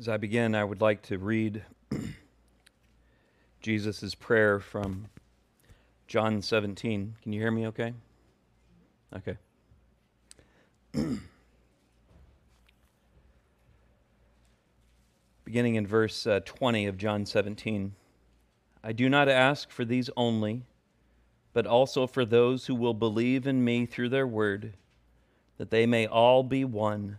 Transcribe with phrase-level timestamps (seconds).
[0.00, 1.64] As I begin, I would like to read
[3.60, 5.08] Jesus' prayer from
[6.06, 7.16] John 17.
[7.20, 7.94] Can you hear me okay?
[9.16, 9.36] Okay.
[15.44, 17.96] Beginning in verse uh, 20 of John 17
[18.84, 20.62] I do not ask for these only,
[21.52, 24.74] but also for those who will believe in me through their word,
[25.56, 27.18] that they may all be one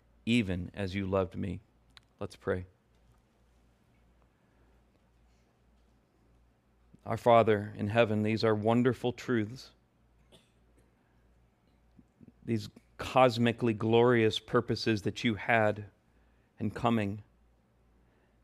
[0.25, 1.59] even as you loved me.
[2.19, 2.65] Let's pray.
[7.05, 9.71] Our Father in heaven, these are wonderful truths.
[12.45, 15.85] These cosmically glorious purposes that you had
[16.59, 17.23] in coming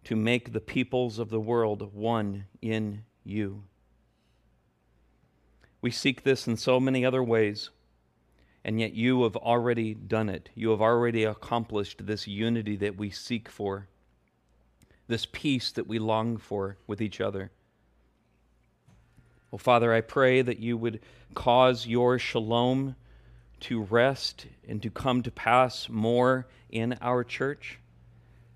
[0.06, 3.64] to make the peoples of the world one in you.
[5.81, 7.69] We seek this in so many other ways
[8.63, 10.50] and yet you have already done it.
[10.55, 13.88] You have already accomplished this unity that we seek for,
[15.08, 17.52] this peace that we long for with each other.
[19.53, 21.00] Oh, Father, I pray that you would
[21.33, 22.95] cause your shalom
[23.61, 27.80] to rest and to come to pass more in our church.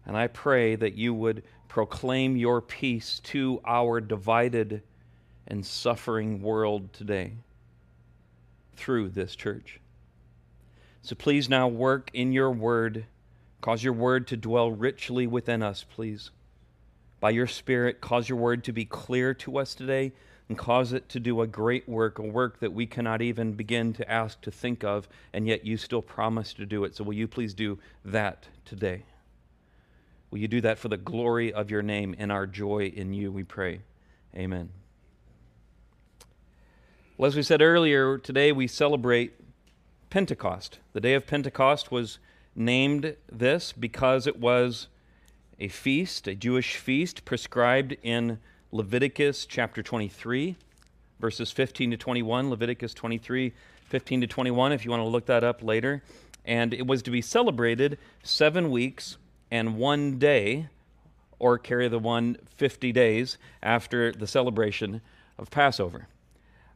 [0.06, 4.84] And I pray that you would proclaim your peace to our divided
[5.48, 7.34] and suffering world today
[8.76, 9.81] through this church.
[11.02, 13.06] So please now work in your word.
[13.60, 16.32] Cause your word to dwell richly within us, please.
[17.20, 20.14] By your Spirit, cause your word to be clear to us today
[20.50, 23.94] and cause it to do a great work, a work that we cannot even begin
[23.94, 26.96] to ask to think of, and yet you still promise to do it.
[26.96, 29.04] So will you please do that today?
[30.30, 33.32] Will you do that for the glory of your name and our joy in you,
[33.32, 33.82] we pray.
[34.36, 34.70] Amen.
[37.18, 39.41] Well, as we said earlier, today we celebrate
[40.12, 40.80] Pentecost.
[40.92, 42.20] The day of Pentecost was
[42.54, 44.90] named this because it was
[45.58, 48.38] a feast, a Jewish feast prescribed in
[48.74, 50.58] Leviticus chapter 23,
[51.22, 52.50] verses 15 to 21.
[52.50, 53.54] Leviticus 23,
[53.86, 56.04] 15 to 21, if you want to look that up later.
[56.44, 59.18] And it was to be celebrated seven weeks
[59.50, 60.68] and one day,
[61.40, 65.00] or carry the one 50 days after the celebration
[65.38, 66.10] of Passover.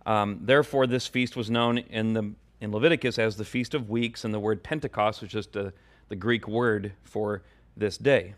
[0.05, 2.33] Um, therefore, this feast was known in the
[2.65, 5.71] in Leviticus as the Feast of Weeks, and the word Pentecost was just a,
[6.09, 7.43] the Greek word for
[7.77, 8.33] this day.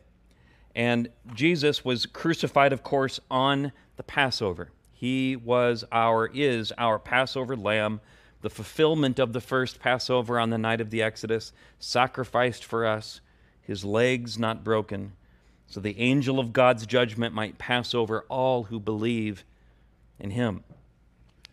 [0.76, 4.70] And Jesus was crucified, of course, on the Passover.
[4.92, 8.02] He was our, is our Passover lamb,
[8.42, 13.22] the fulfillment of the first Passover on the night of the Exodus, sacrificed for us,
[13.62, 15.14] his legs not broken,
[15.68, 19.46] so the angel of God's judgment might pass over all who believe
[20.20, 20.66] in him.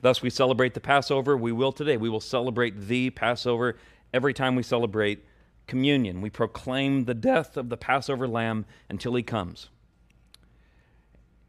[0.04, 1.34] Thus, we celebrate the Passover.
[1.34, 1.96] We will today.
[1.96, 3.78] We will celebrate the Passover
[4.12, 5.24] every time we celebrate
[5.66, 6.20] communion.
[6.20, 9.70] We proclaim the death of the Passover lamb until he comes.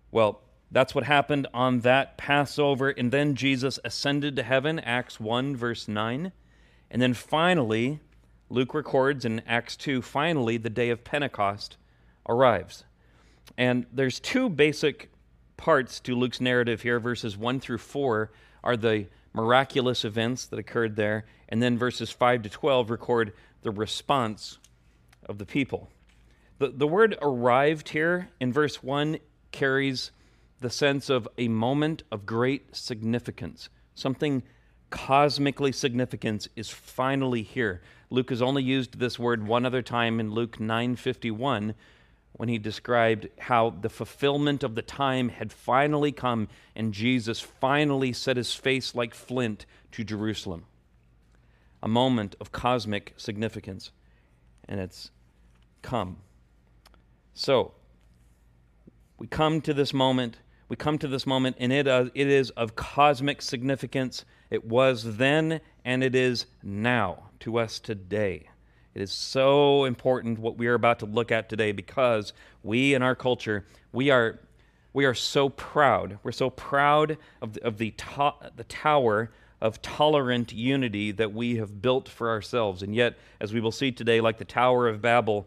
[0.10, 0.40] Well,
[0.72, 2.92] that's what happened on that Passover.
[2.92, 6.32] And then Jesus ascended to heaven, Acts 1, verse 9.
[6.90, 8.00] And then finally,
[8.50, 11.76] Luke records in Acts 2, finally, the day of Pentecost
[12.26, 12.86] arrives.
[13.58, 15.12] And there's two basic
[15.58, 18.32] parts to Luke's narrative here, verses 1 through 4,
[18.66, 21.26] are the miraculous events that occurred there.
[21.48, 24.58] And then verses 5 to 12 record the response
[25.26, 25.90] of the people.
[26.58, 29.20] The, the word arrived here in verse 1
[29.52, 30.12] carries
[30.62, 33.70] the sense of a moment of great significance.
[33.94, 34.44] Something
[34.90, 37.82] cosmically significant is finally here.
[38.10, 41.74] Luke has only used this word one other time in Luke 9:51
[42.38, 48.12] when he described how the fulfillment of the time had finally come and Jesus finally
[48.12, 50.66] set his face like flint to Jerusalem.
[51.82, 53.92] A moment of cosmic significance,
[54.68, 55.12] and it's
[55.82, 56.18] come.
[57.34, 57.74] So,
[59.18, 60.38] we come to this moment,
[60.68, 64.26] we come to this moment, and it, uh, it is of cosmic significance.
[64.50, 68.50] It was then, and it is now to us today.
[68.96, 72.32] It is so important what we are about to look at today because
[72.64, 74.40] we in our culture, we are,
[74.94, 76.18] we are so proud.
[76.24, 81.58] We're so proud of the, of the, to, the tower of tolerant unity that we
[81.58, 82.84] have built for ourselves.
[82.84, 85.46] And yet, as we will see today, like the Tower of Babel,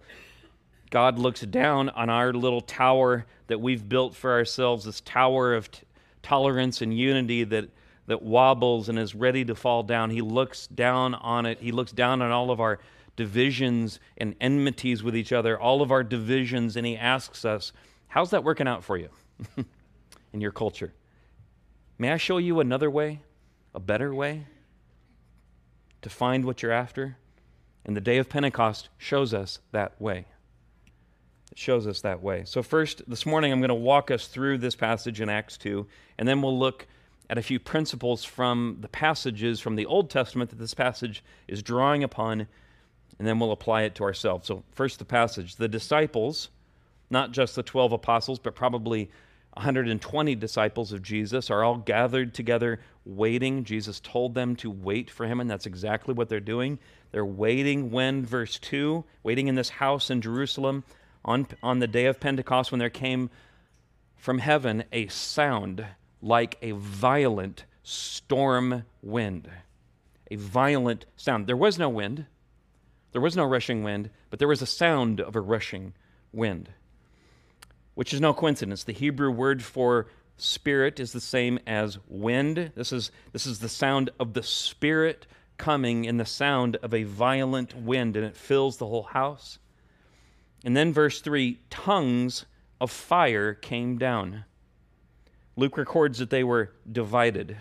[0.91, 5.71] God looks down on our little tower that we've built for ourselves, this tower of
[5.71, 5.83] t-
[6.23, 7.71] tolerance and unity that,
[8.09, 10.11] that wobbles and is ready to fall down.
[10.11, 11.61] He looks down on it.
[11.61, 12.79] He looks down on all of our
[13.19, 17.73] divisions and enmities with each other, all of our divisions, and He asks us,
[18.07, 19.11] How's that working out for you
[20.33, 20.95] in your culture?
[21.99, 23.21] May I show you another way,
[23.75, 24.47] a better way
[26.01, 27.19] to find what you're after?
[27.85, 30.27] And the day of Pentecost shows us that way.
[31.51, 32.45] It shows us that way.
[32.45, 35.87] So, first, this morning, I'm going to walk us through this passage in Acts 2,
[36.19, 36.87] and then we'll look
[37.29, 41.65] at a few principles from the passages from the Old Testament that this passage is
[41.65, 42.47] drawing upon,
[43.19, 44.47] and then we'll apply it to ourselves.
[44.47, 45.57] So, first, the passage.
[45.57, 46.51] The disciples,
[47.11, 49.11] not just the 12 apostles, but probably
[49.55, 53.65] 120 disciples of Jesus are all gathered together waiting.
[53.65, 56.79] Jesus told them to wait for him, and that's exactly what they're doing.
[57.11, 60.85] They're waiting when, verse 2, waiting in this house in Jerusalem
[61.25, 63.31] on, on the day of Pentecost when there came
[64.17, 65.85] from heaven a sound
[66.21, 69.51] like a violent storm wind.
[70.31, 71.47] A violent sound.
[71.47, 72.27] There was no wind,
[73.13, 75.95] there was no rushing wind, but there was a sound of a rushing
[76.33, 76.71] wind,
[77.95, 78.85] which is no coincidence.
[78.85, 80.07] The Hebrew word for
[80.37, 82.73] spirit is the same as wind.
[82.75, 85.27] This is, this is the sound of the Spirit
[85.57, 89.59] coming in the sound of a violent wind, and it fills the whole house.
[90.65, 92.47] And then, verse 3 tongues
[92.81, 94.45] of fire came down.
[95.57, 97.57] Luke records that they were divided,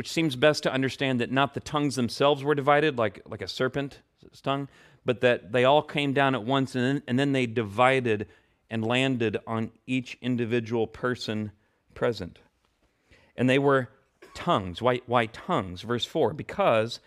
[0.00, 3.46] which seems best to understand that not the tongues themselves were divided, like, like a
[3.46, 3.98] serpent's
[4.42, 4.66] tongue,
[5.04, 8.26] but that they all came down at once and then, and then they divided
[8.70, 11.52] and landed on each individual person
[11.92, 12.38] present.
[13.36, 13.90] And they were
[14.32, 14.80] tongues.
[14.80, 15.82] Why, why tongues?
[15.82, 17.00] Verse 4 because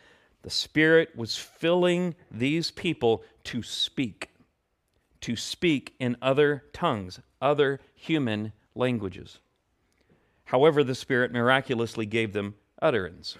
[0.43, 4.29] the Spirit was filling these people to speak
[5.21, 9.39] to speak in other tongues, other human languages.
[10.43, 12.53] However, the Spirit miraculously gave them
[12.83, 13.37] utterance.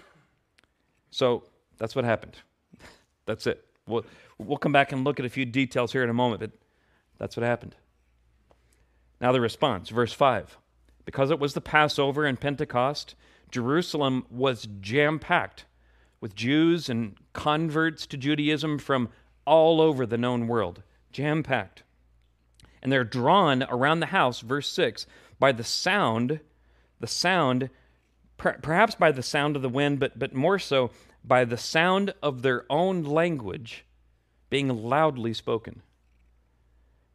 [1.10, 1.44] So
[1.78, 2.36] that's what happened.
[3.26, 3.64] That's it.
[3.86, 4.04] We'll,
[4.38, 6.50] we'll come back and look at a few details here in a moment, but
[7.18, 7.76] that's what happened.
[9.20, 10.58] Now, the response, verse 5.
[11.04, 13.14] Because it was the Passover and Pentecost,
[13.50, 15.66] Jerusalem was jam packed
[16.20, 19.10] with Jews and converts to Judaism from
[19.46, 20.82] all over the known world
[21.12, 21.84] jam packed.
[22.82, 25.06] And they're drawn around the house, verse 6,
[25.38, 26.40] by the sound,
[27.00, 27.70] the sound,
[28.36, 30.90] per- perhaps by the sound of the wind, but, but more so
[31.24, 33.84] by the sound of their own language
[34.50, 35.82] being loudly spoken.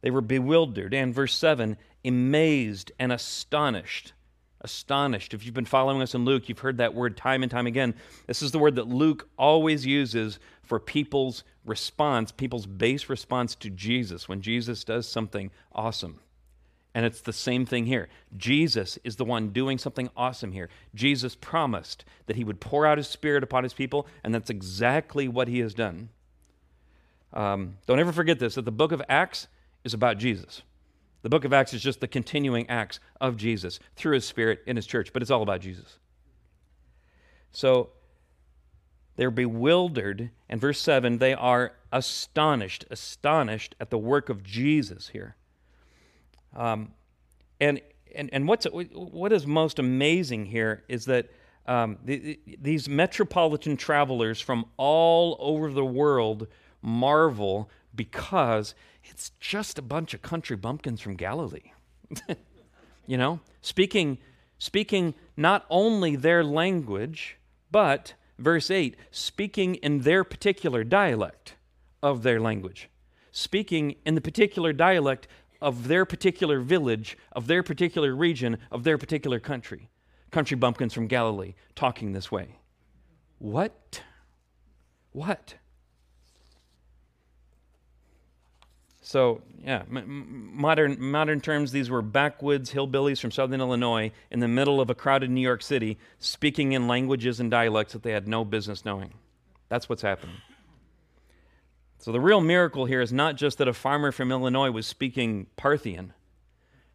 [0.02, 0.94] They were bewildered.
[0.94, 4.12] And verse 7, amazed and astonished
[4.60, 5.34] astonished.
[5.34, 7.94] If you've been following us in Luke, you've heard that word time and time again.
[8.26, 13.70] This is the word that Luke always uses for people's response, people's base response to
[13.70, 16.20] Jesus when Jesus does something awesome.
[16.94, 18.08] And it's the same thing here.
[18.36, 20.68] Jesus is the one doing something awesome here.
[20.94, 25.28] Jesus promised that he would pour out his spirit upon his people, and that's exactly
[25.28, 26.08] what he has done.
[27.32, 29.46] Um, don't ever forget this that the book of Acts
[29.84, 30.62] is about Jesus.
[31.22, 34.76] The book of Acts is just the continuing acts of Jesus through his spirit in
[34.76, 35.98] his church, but it's all about Jesus.
[37.52, 37.90] So
[39.16, 40.30] they're bewildered.
[40.48, 45.36] And verse 7, they are astonished, astonished at the work of Jesus here.
[46.54, 46.92] Um,
[47.60, 47.80] and,
[48.14, 51.30] and, and what's, what is most amazing here is that
[51.66, 56.48] um, the, these metropolitan travelers from all over the world
[56.82, 61.72] marvel because it's just a bunch of country bumpkins from Galilee.
[63.06, 64.18] you know, speaking
[64.58, 67.38] speaking not only their language,
[67.70, 71.54] but verse 8, speaking in their particular dialect
[72.02, 72.88] of their language.
[73.32, 75.28] Speaking in the particular dialect
[75.60, 79.88] of their particular village, of their particular region, of their particular country.
[80.30, 82.56] Country bumpkins from Galilee talking this way.
[83.38, 84.02] What?
[85.12, 85.54] What?
[89.10, 94.46] So, yeah, m- modern, modern terms, these were backwoods hillbillies from southern Illinois in the
[94.46, 98.28] middle of a crowded New York City speaking in languages and dialects that they had
[98.28, 99.12] no business knowing.
[99.68, 100.36] That's what's happening.
[102.00, 105.48] So, the real miracle here is not just that a farmer from Illinois was speaking
[105.56, 106.14] Parthian.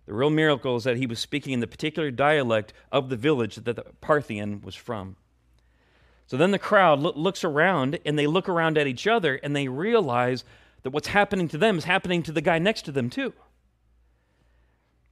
[0.07, 3.55] The real miracle is that he was speaking in the particular dialect of the village
[3.55, 5.15] that the Parthian was from.
[6.25, 9.55] So then the crowd lo- looks around and they look around at each other and
[9.55, 10.43] they realize
[10.81, 13.33] that what's happening to them is happening to the guy next to them too.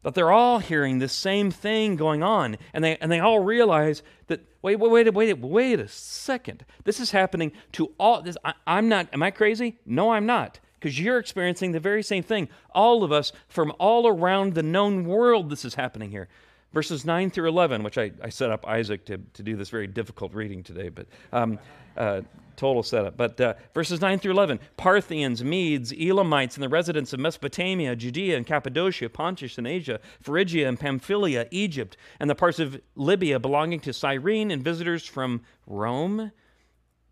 [0.03, 4.03] That they're all hearing the same thing going on, and they, and they all realize
[4.27, 6.65] that, wait, wait, wait, wait, wait a second.
[6.83, 9.79] This is happening to all, this, I, I'm not, am I crazy?
[9.85, 10.59] No, I'm not.
[10.83, 12.49] because you're experiencing the very same thing.
[12.75, 16.27] All of us from all around the known world, this is happening here.
[16.73, 19.87] Verses 9 through 11, which I, I set up Isaac to, to do this very
[19.87, 21.57] difficult reading today, but um,
[21.95, 22.21] uh,
[22.55, 23.17] total setup.
[23.17, 28.37] But uh, verses 9 through 11 Parthians, Medes, Elamites, and the residents of Mesopotamia, Judea
[28.37, 33.79] and Cappadocia, Pontus and Asia, Phrygia and Pamphylia, Egypt, and the parts of Libya belonging
[33.81, 36.31] to Cyrene, and visitors from Rome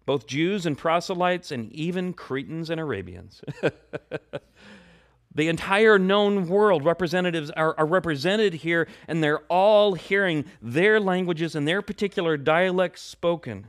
[0.06, 3.42] both Jews and proselytes, and even Cretans and Arabians.
[5.34, 11.56] the entire known world representatives are, are, represented here, and they're all hearing their languages
[11.56, 13.68] and their particular dialects spoken.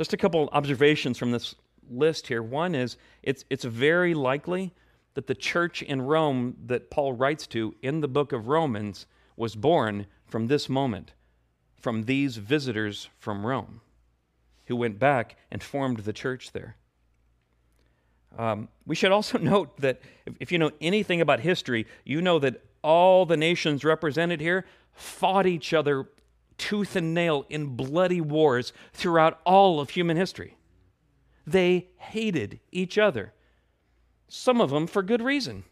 [0.00, 1.54] Just a couple observations from this
[1.90, 2.42] list here.
[2.42, 4.72] One is it's, it's very likely
[5.12, 9.04] that the church in Rome that Paul writes to in the book of Romans
[9.36, 11.12] was born from this moment,
[11.78, 13.82] from these visitors from Rome
[14.68, 16.76] who went back and formed the church there.
[18.38, 22.38] Um, we should also note that if, if you know anything about history, you know
[22.38, 24.64] that all the nations represented here
[24.94, 26.08] fought each other
[26.60, 30.58] tooth and nail in bloody wars throughout all of human history.
[31.46, 33.32] They hated each other,
[34.28, 35.64] some of them for good reason.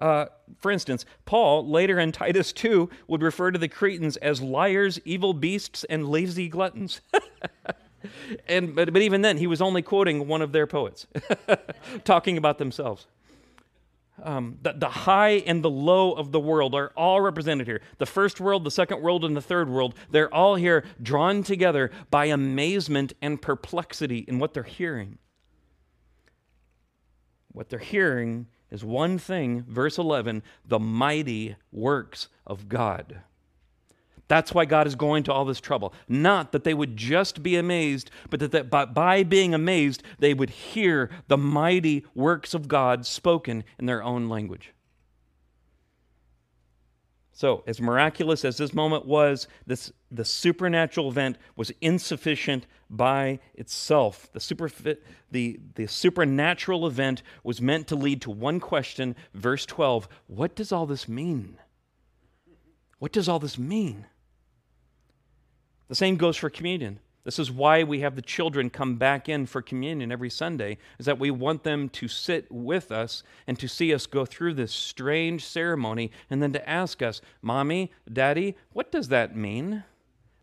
[0.00, 0.26] Uh,
[0.58, 5.32] for instance, Paul, later in Titus 2, would refer to the Cretans as liars, evil
[5.32, 7.00] beasts, and lazy gluttons.
[8.48, 11.06] and but, but even then, he was only quoting one of their poets,
[12.04, 13.06] talking about themselves.
[14.22, 17.80] Um, the, the high and the low of the world are all represented here.
[17.98, 21.90] The first world, the second world, and the third world, they're all here drawn together
[22.10, 25.18] by amazement and perplexity in what they're hearing.
[27.50, 33.22] What they're hearing is one thing, verse 11 the mighty works of God.
[34.32, 35.92] That's why God is going to all this trouble.
[36.08, 40.32] Not that they would just be amazed, but that, that by, by being amazed, they
[40.32, 44.72] would hear the mighty works of God spoken in their own language.
[47.34, 54.30] So, as miraculous as this moment was, this, the supernatural event was insufficient by itself.
[54.32, 54.70] The, super,
[55.30, 60.72] the, the supernatural event was meant to lead to one question, verse 12 What does
[60.72, 61.58] all this mean?
[62.98, 64.06] What does all this mean?
[65.92, 67.00] The same goes for communion.
[67.24, 71.04] This is why we have the children come back in for communion every Sunday, is
[71.04, 74.72] that we want them to sit with us and to see us go through this
[74.72, 79.84] strange ceremony and then to ask us, Mommy, Daddy, what does that mean?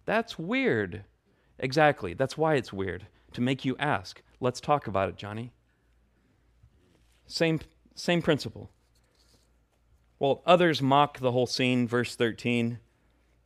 [0.05, 1.03] That's weird.
[1.57, 2.13] Exactly.
[2.13, 4.21] That's why it's weird, to make you ask.
[4.39, 5.51] Let's talk about it, Johnny.
[7.25, 7.59] Same,
[7.95, 8.69] same principle.
[10.19, 12.77] Well, others mock the whole scene, verse 13,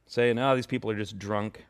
[0.05, 1.63] saying, oh, these people are just drunk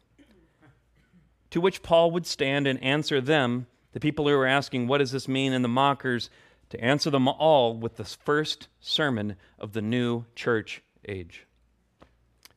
[1.54, 5.12] to which Paul would stand and answer them, the people who were asking, What does
[5.12, 5.54] this mean?
[5.54, 6.32] and the mockers,
[6.70, 11.46] to answer them all with the first sermon of the new church age.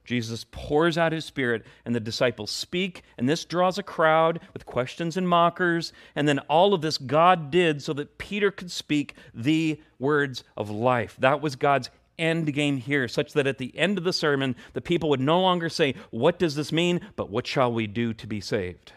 [0.07, 4.65] Jesus pours out his Spirit, and the disciples speak, and this draws a crowd with
[4.65, 5.93] questions and mockers.
[6.15, 10.71] And then all of this God did so that Peter could speak the words of
[10.71, 11.17] life.
[11.19, 14.81] That was God's end game here, such that at the end of the sermon, the
[14.81, 17.01] people would no longer say, What does this mean?
[17.17, 18.93] but what shall we do to be saved?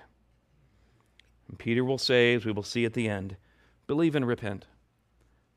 [1.48, 3.36] And Peter will say, as we will see at the end,
[3.90, 4.68] Believe and repent.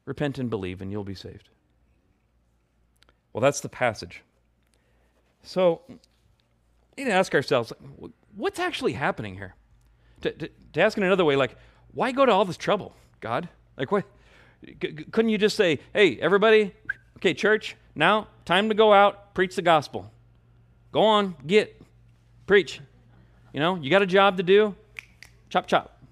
[0.07, 1.51] Repent and believe, and you'll be saved.
[3.35, 4.23] Well, that's the passage.
[5.43, 5.97] So, we
[6.97, 7.75] need to ask ourselves,
[8.35, 9.55] what's actually happening here?
[10.23, 11.57] To, to, to ask in another way, like,
[11.93, 13.51] why go to all this trouble, God?
[13.77, 14.07] Like, what?
[14.65, 16.73] C- couldn't you just say, hey, everybody,
[17.23, 20.11] Okay, church, now time to go out, preach the gospel.
[20.91, 21.81] Go on, get,
[22.49, 22.81] preach.
[23.53, 24.75] You know, you got a job to do,
[25.49, 26.03] chop, chop.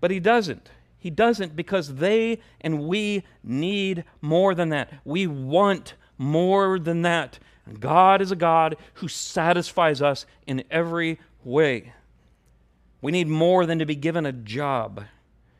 [0.00, 0.70] But he doesn't.
[1.00, 4.92] He doesn't because they and we need more than that.
[5.04, 7.40] We want more than that.
[7.80, 11.92] God is a God who satisfies us in every way.
[13.02, 15.02] We need more than to be given a job.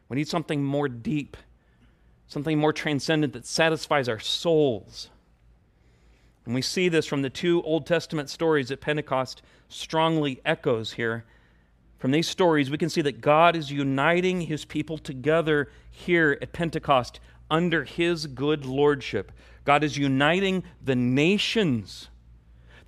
[0.08, 1.36] We need something more deep
[2.28, 5.08] something more transcendent that satisfies our souls.
[6.44, 11.24] And we see this from the two Old Testament stories that Pentecost strongly echoes here.
[11.98, 16.52] From these stories, we can see that God is uniting his people together here at
[16.52, 17.18] Pentecost
[17.50, 19.32] under his good lordship.
[19.64, 22.08] God is uniting the nations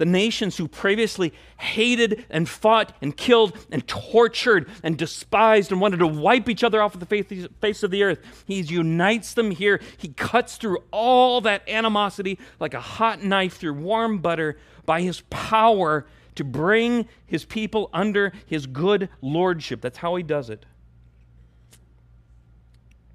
[0.01, 5.99] the nations who previously hated and fought and killed and tortured and despised and wanted
[5.99, 8.19] to wipe each other off of the face of the earth.
[8.47, 9.79] He unites them here.
[9.99, 15.21] He cuts through all that animosity like a hot knife through warm butter by his
[15.29, 19.83] power to bring his people under his good lordship.
[19.83, 20.65] That's how he does it.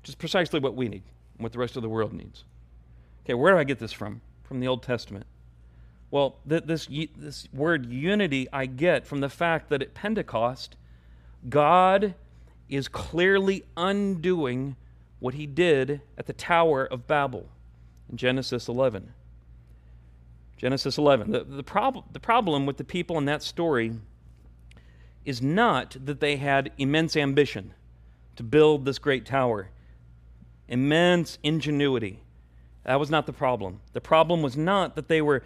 [0.01, 1.01] which is precisely what we need
[1.39, 2.43] what the rest of the world needs.
[3.23, 4.21] Okay, where do I get this from?
[4.43, 5.25] From the Old Testament.
[6.15, 10.77] Well, th- this, this word unity I get from the fact that at Pentecost,
[11.49, 12.15] God
[12.69, 14.77] is clearly undoing
[15.19, 17.49] what he did at the Tower of Babel
[18.09, 19.11] in Genesis 11.
[20.55, 21.33] Genesis 11.
[21.33, 23.91] The, the, prob- the problem with the people in that story
[25.25, 27.73] is not that they had immense ambition
[28.37, 29.67] to build this great tower,
[30.69, 32.21] immense ingenuity.
[32.85, 33.81] That was not the problem.
[33.91, 35.43] The problem was not that they were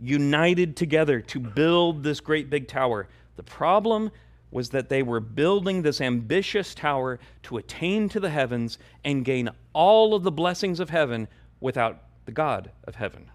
[0.00, 3.08] united together to build this great big tower.
[3.36, 4.10] The problem
[4.50, 9.50] was that they were building this ambitious tower to attain to the heavens and gain
[9.72, 11.26] all of the blessings of heaven
[11.60, 13.30] without the God of heaven.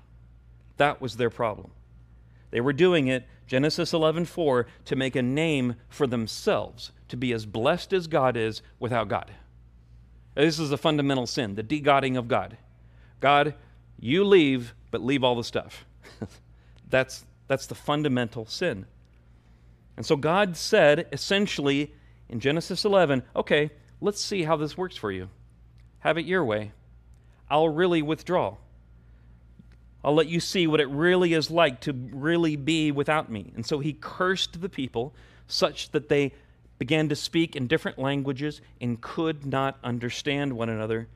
[0.78, 1.72] That was their problem.
[2.52, 7.46] They were doing it, Genesis 11:4, to make a name for themselves, to be as
[7.46, 9.32] blessed as God is without God.
[10.36, 12.58] This is a fundamental sin, the de-godding of God.
[13.20, 13.56] God,
[14.00, 15.86] you leave, but leave all the stuff.
[16.90, 18.86] that's, that's the fundamental sin.
[19.98, 21.92] And so God said, essentially,
[22.30, 25.30] in Genesis 11, okay, let's see how this works for you.
[26.00, 26.72] Have it your way.
[27.50, 28.56] I'll really withdraw.
[30.04, 33.52] I'll let you see what it really is like to really be without me.
[33.56, 35.14] And so he cursed the people
[35.48, 36.32] such that they
[36.78, 41.10] began to speak in different languages and could not understand one another.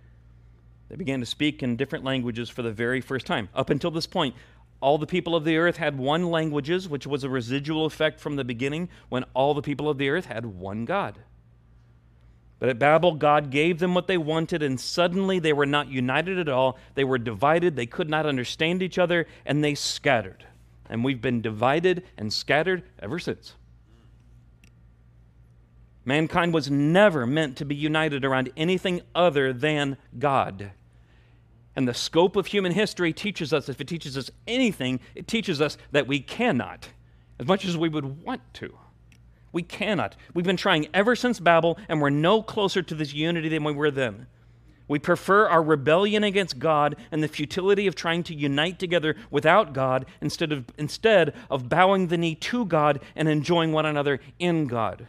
[0.90, 3.48] They began to speak in different languages for the very first time.
[3.56, 4.36] Up until this point,
[4.84, 8.36] all the people of the earth had one languages, which was a residual effect from
[8.36, 11.20] the beginning when all the people of the earth had one God.
[12.60, 16.38] But at Babel, God gave them what they wanted, and suddenly they were not united
[16.38, 16.78] at all.
[16.96, 20.46] They were divided, they could not understand each other, and they scattered.
[20.90, 23.56] And we've been divided and scattered ever since.
[26.04, 30.72] Mankind was never meant to be united around anything other than God.
[31.76, 35.60] And the scope of human history teaches us, if it teaches us anything, it teaches
[35.60, 36.90] us that we cannot,
[37.40, 38.78] as much as we would want to.
[39.52, 40.16] We cannot.
[40.34, 43.74] We've been trying ever since Babel, and we're no closer to this unity than we
[43.74, 44.28] were then.
[44.88, 49.74] We prefer our rebellion against God and the futility of trying to unite together without
[49.74, 54.68] God instead of, instead of bowing the knee to God and enjoying one another in
[54.68, 55.08] God.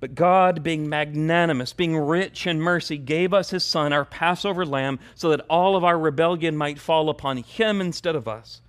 [0.00, 5.00] But God, being magnanimous, being rich in mercy, gave us his Son, our Passover lamb,
[5.16, 8.62] so that all of our rebellion might fall upon him instead of us.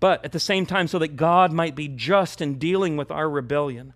[0.00, 3.30] But at the same time, so that God might be just in dealing with our
[3.30, 3.92] rebellion.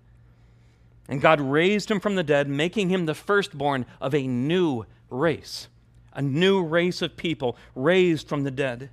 [1.09, 5.69] And God raised him from the dead, making him the firstborn of a new race,
[6.13, 8.91] a new race of people raised from the dead.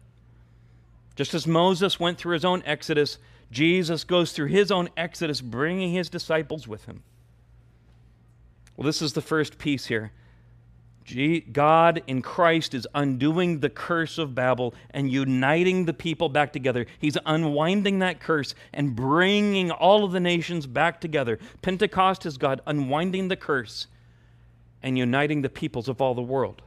[1.16, 3.18] Just as Moses went through his own exodus,
[3.52, 7.04] Jesus goes through his own exodus, bringing his disciples with him.
[8.82, 10.12] Well, this is the first piece here.
[11.52, 16.88] God in Christ is undoing the curse of Babel and uniting the people back together.
[16.98, 21.38] He's unwinding that curse and bringing all of the nations back together.
[21.62, 23.86] Pentecost is God unwinding the curse
[24.82, 26.64] and uniting the peoples of all the world.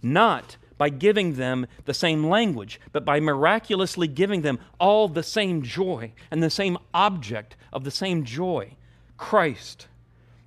[0.00, 5.62] Not by giving them the same language, but by miraculously giving them all the same
[5.62, 8.76] joy and the same object of the same joy
[9.16, 9.88] Christ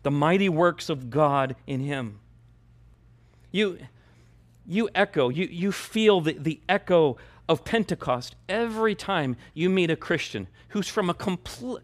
[0.04, 2.20] the mighty works of God in him.
[3.52, 3.80] You,
[4.66, 9.96] you echo, you, you feel the, the echo of Pentecost every time you meet a
[9.96, 11.82] Christian who's from a complete,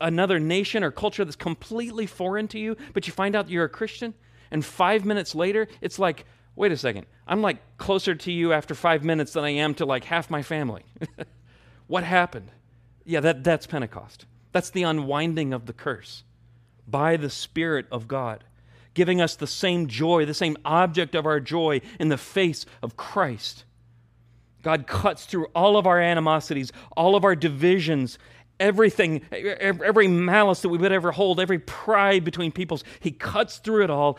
[0.00, 3.68] another nation or culture that's completely foreign to you, but you find out you're a
[3.68, 4.14] Christian,
[4.50, 6.24] and five minutes later, it's like,
[6.56, 9.84] wait a second, I'm like closer to you after five minutes than I am to
[9.84, 10.84] like half my family.
[11.86, 12.50] what happened?
[13.04, 14.24] Yeah, that, that's Pentecost.
[14.52, 16.24] That's the unwinding of the curse
[16.92, 18.44] by the Spirit of God,
[18.94, 22.96] giving us the same joy, the same object of our joy in the face of
[22.96, 23.64] Christ.
[24.62, 28.18] God cuts through all of our animosities, all of our divisions,
[28.60, 32.84] everything, every malice that we would ever hold, every pride between peoples.
[33.00, 34.18] He cuts through it all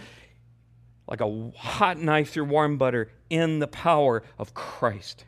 [1.07, 5.25] like a hot knife through warm butter in the power of Christ.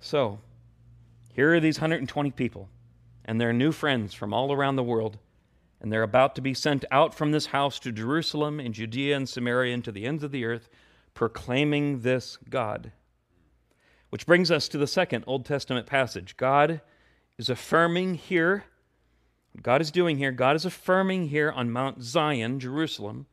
[0.00, 0.38] So,
[1.32, 2.68] here are these 120 people
[3.28, 5.18] and their new friends from all around the world,
[5.82, 9.28] and they're about to be sent out from this house to Jerusalem and Judea and
[9.28, 10.70] Samaria and to the ends of the earth,
[11.12, 12.90] proclaiming this God.
[14.08, 16.38] Which brings us to the second Old Testament passage.
[16.38, 16.80] God
[17.36, 18.64] is affirming here,
[19.60, 23.26] God is doing here, God is affirming here on Mount Zion, Jerusalem,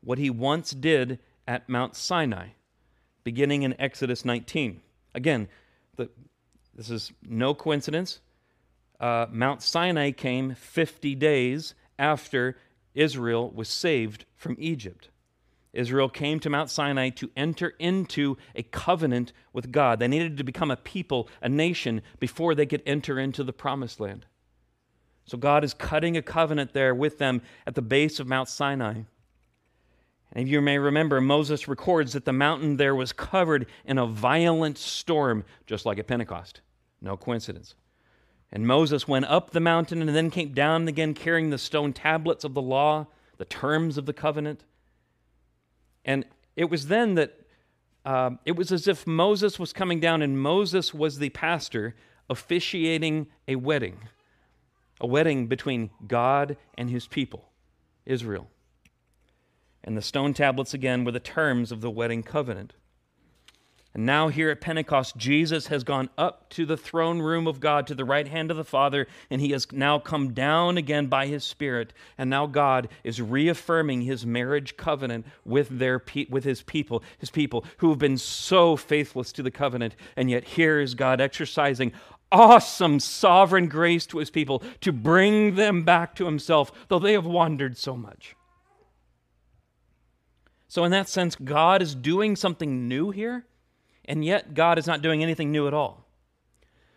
[0.00, 2.48] what he once did at Mount Sinai,
[3.22, 4.80] beginning in Exodus 19.
[5.14, 5.46] Again,
[5.96, 6.08] the,
[6.74, 8.20] this is no coincidence
[9.00, 12.56] uh, Mount Sinai came 50 days after
[12.94, 15.08] Israel was saved from Egypt.
[15.72, 20.00] Israel came to Mount Sinai to enter into a covenant with God.
[20.00, 24.00] They needed to become a people, a nation, before they could enter into the promised
[24.00, 24.26] land.
[25.24, 29.02] So God is cutting a covenant there with them at the base of Mount Sinai.
[30.32, 34.76] And you may remember, Moses records that the mountain there was covered in a violent
[34.78, 36.62] storm, just like at Pentecost.
[37.00, 37.74] No coincidence.
[38.52, 42.44] And Moses went up the mountain and then came down again carrying the stone tablets
[42.44, 43.06] of the law,
[43.38, 44.64] the terms of the covenant.
[46.04, 46.24] And
[46.56, 47.40] it was then that
[48.04, 51.94] uh, it was as if Moses was coming down and Moses was the pastor
[52.28, 53.98] officiating a wedding,
[55.00, 57.50] a wedding between God and his people,
[58.06, 58.48] Israel.
[59.84, 62.74] And the stone tablets again were the terms of the wedding covenant.
[63.92, 67.88] And now, here at Pentecost, Jesus has gone up to the throne room of God,
[67.88, 71.26] to the right hand of the Father, and he has now come down again by
[71.26, 71.92] his Spirit.
[72.16, 77.64] And now God is reaffirming his marriage covenant with, their with his people, his people
[77.78, 79.96] who have been so faithless to the covenant.
[80.16, 81.92] And yet, here is God exercising
[82.30, 87.26] awesome sovereign grace to his people to bring them back to himself, though they have
[87.26, 88.36] wandered so much.
[90.68, 93.46] So, in that sense, God is doing something new here,
[94.10, 96.04] and yet God is not doing anything new at all.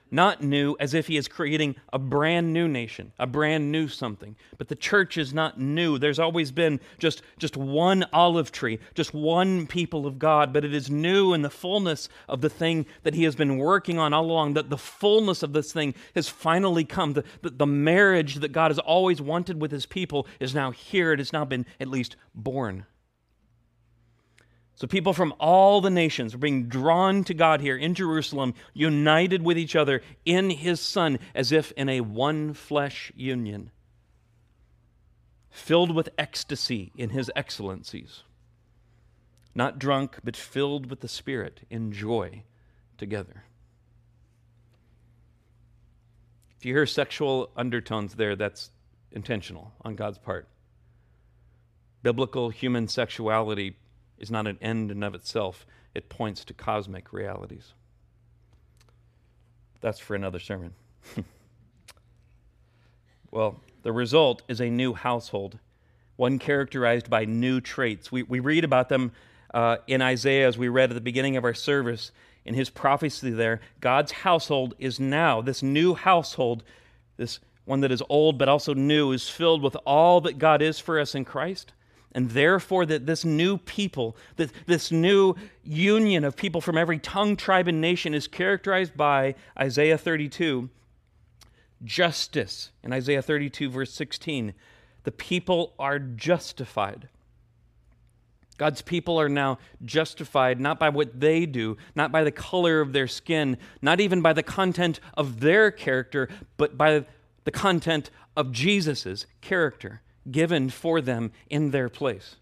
[0.09, 4.35] Not new as if He is creating a brand new nation, a brand new something.
[4.57, 5.99] But the church is not new.
[5.99, 10.73] There's always been just, just one olive tree, just one people of God, but it
[10.73, 14.25] is new in the fullness of the thing that He has been working on all
[14.25, 14.55] along.
[14.55, 17.13] That the fullness of this thing has finally come.
[17.13, 21.13] The, the, the marriage that God has always wanted with His people is now here.
[21.13, 22.87] It has now been at least born.
[24.75, 29.43] So people from all the nations are being drawn to God here in Jerusalem, united
[29.43, 33.69] with each other in his Son, as if in a one flesh union,
[35.51, 38.23] filled with ecstasy in his excellencies.
[39.53, 42.43] Not drunk, but filled with the Spirit in joy
[42.97, 43.43] together.
[46.57, 48.71] If you hear sexual undertones there, that's
[49.11, 50.47] intentional on God's part.
[52.01, 53.75] Biblical human sexuality
[54.19, 57.73] is not an end in of itself, it points to cosmic realities.
[59.81, 60.73] That's for another sermon.
[63.31, 65.59] well, the result is a new household,
[66.15, 68.11] one characterized by new traits.
[68.11, 69.11] We, we read about them
[69.53, 72.11] uh, in Isaiah as we read at the beginning of our service.
[72.45, 76.63] In his prophecy, there, God's household is now, this new household,
[77.17, 80.79] this one that is old but also new, is filled with all that God is
[80.79, 81.73] for us in Christ
[82.13, 87.35] and therefore, that this new people, that this new union of people from every tongue,
[87.35, 90.69] tribe, and nation is characterized by Isaiah 32
[91.83, 92.71] justice.
[92.83, 94.53] In Isaiah 32, verse 16,
[95.03, 97.09] the people are justified.
[98.57, 102.93] God's people are now justified not by what they do, not by the color of
[102.93, 107.05] their skin, not even by the content of their character, but by
[107.43, 112.35] the content of Jesus' character given for them in their place.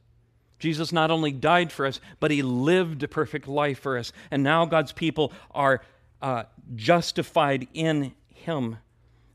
[0.62, 4.14] Jesus not only died for us, but he lived a perfect life for us.
[4.30, 5.82] And now God's people are
[6.22, 6.44] uh,
[6.76, 8.78] justified in him.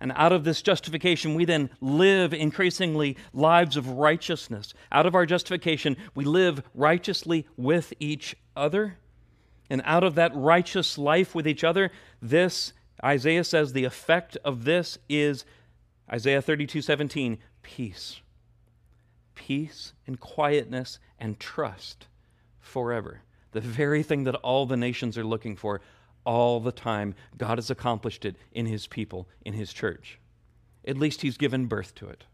[0.01, 4.73] And out of this justification, we then live increasingly lives of righteousness.
[4.93, 8.99] Out of our justification, we live righteously with each other.
[9.69, 11.91] And out of that righteous life with each other,
[12.23, 15.45] this, Isaiah says, the effect of this is,
[16.13, 18.21] Isaiah 32 17, peace
[19.37, 22.09] peace and quietness and trust
[22.59, 23.20] forever.
[23.53, 25.81] The very thing that all the nations are looking for
[26.25, 27.14] all the time.
[27.38, 30.18] God has accomplished it in his people, in his church.
[30.85, 32.25] At least he's given birth to it.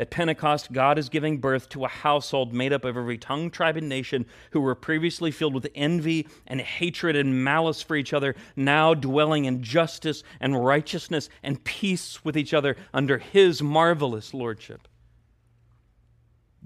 [0.00, 3.76] At Pentecost, God is giving birth to a household made up of every tongue, tribe,
[3.76, 8.34] and nation who were previously filled with envy and hatred and malice for each other,
[8.56, 14.88] now dwelling in justice and righteousness and peace with each other under His marvelous lordship.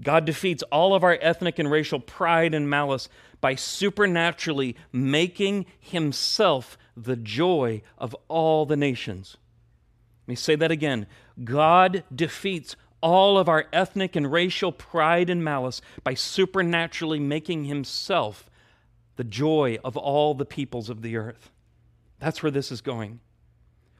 [0.01, 3.09] God defeats all of our ethnic and racial pride and malice
[3.41, 9.35] by supernaturally making Himself the joy of all the nations.
[10.25, 11.05] Let me say that again.
[11.43, 18.49] God defeats all of our ethnic and racial pride and malice by supernaturally making himself
[19.15, 21.51] the joy of all the peoples of the earth.
[22.17, 23.19] That's where this is going.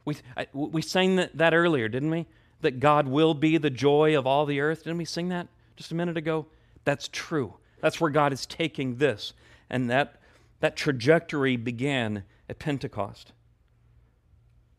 [0.04, 2.26] We, I, we sang that, that earlier, didn't we?
[2.62, 4.82] That God will be the joy of all the earth.
[4.82, 6.46] Didn't we sing that just a minute ago?
[6.84, 7.54] That's true.
[7.80, 9.34] That's where God is taking this.
[9.70, 10.20] And that,
[10.58, 13.30] that trajectory began at Pentecost.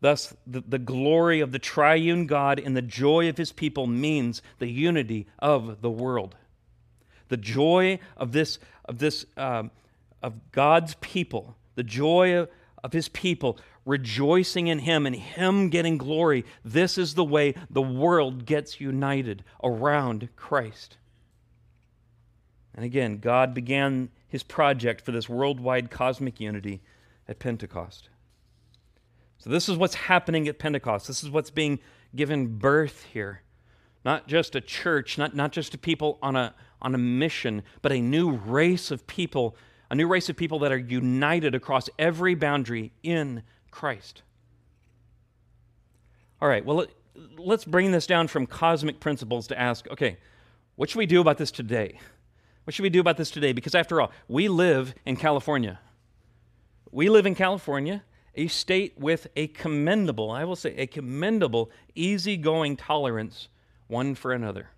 [0.00, 4.42] Thus, the, the glory of the triune God and the joy of his people means
[4.58, 6.36] the unity of the world.
[7.28, 9.70] The joy of this, of this, um,
[10.22, 12.48] of God's people, the joy of,
[12.84, 16.44] of his people rejoicing in him and him getting glory.
[16.64, 20.96] This is the way the world gets united around Christ.
[22.74, 26.82] And again, God began his project for this worldwide cosmic unity
[27.26, 28.10] at Pentecost.
[29.38, 31.06] So, this is what's happening at Pentecost.
[31.06, 31.78] This is what's being
[32.14, 33.42] given birth here.
[34.04, 37.92] Not just a church, not, not just a people on a, on a mission, but
[37.92, 39.56] a new race of people,
[39.90, 44.22] a new race of people that are united across every boundary in Christ.
[46.40, 46.86] All right, well,
[47.36, 50.18] let's bring this down from cosmic principles to ask okay,
[50.76, 51.98] what should we do about this today?
[52.64, 53.52] What should we do about this today?
[53.52, 55.80] Because after all, we live in California.
[56.92, 58.04] We live in California,
[58.38, 63.48] a state with a commendable, I will say, a commendable, easygoing tolerance
[63.88, 64.68] one for another.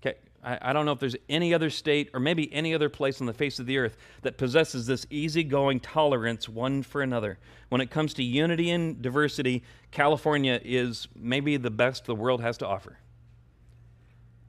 [0.00, 3.22] Okay, I, I, don't know if there's any other state or maybe any other place
[3.22, 7.38] on the face of the earth that possesses this easygoing tolerance one for another.
[7.70, 12.58] When it comes to unity and diversity, California is maybe the best the world has
[12.58, 12.98] to offer.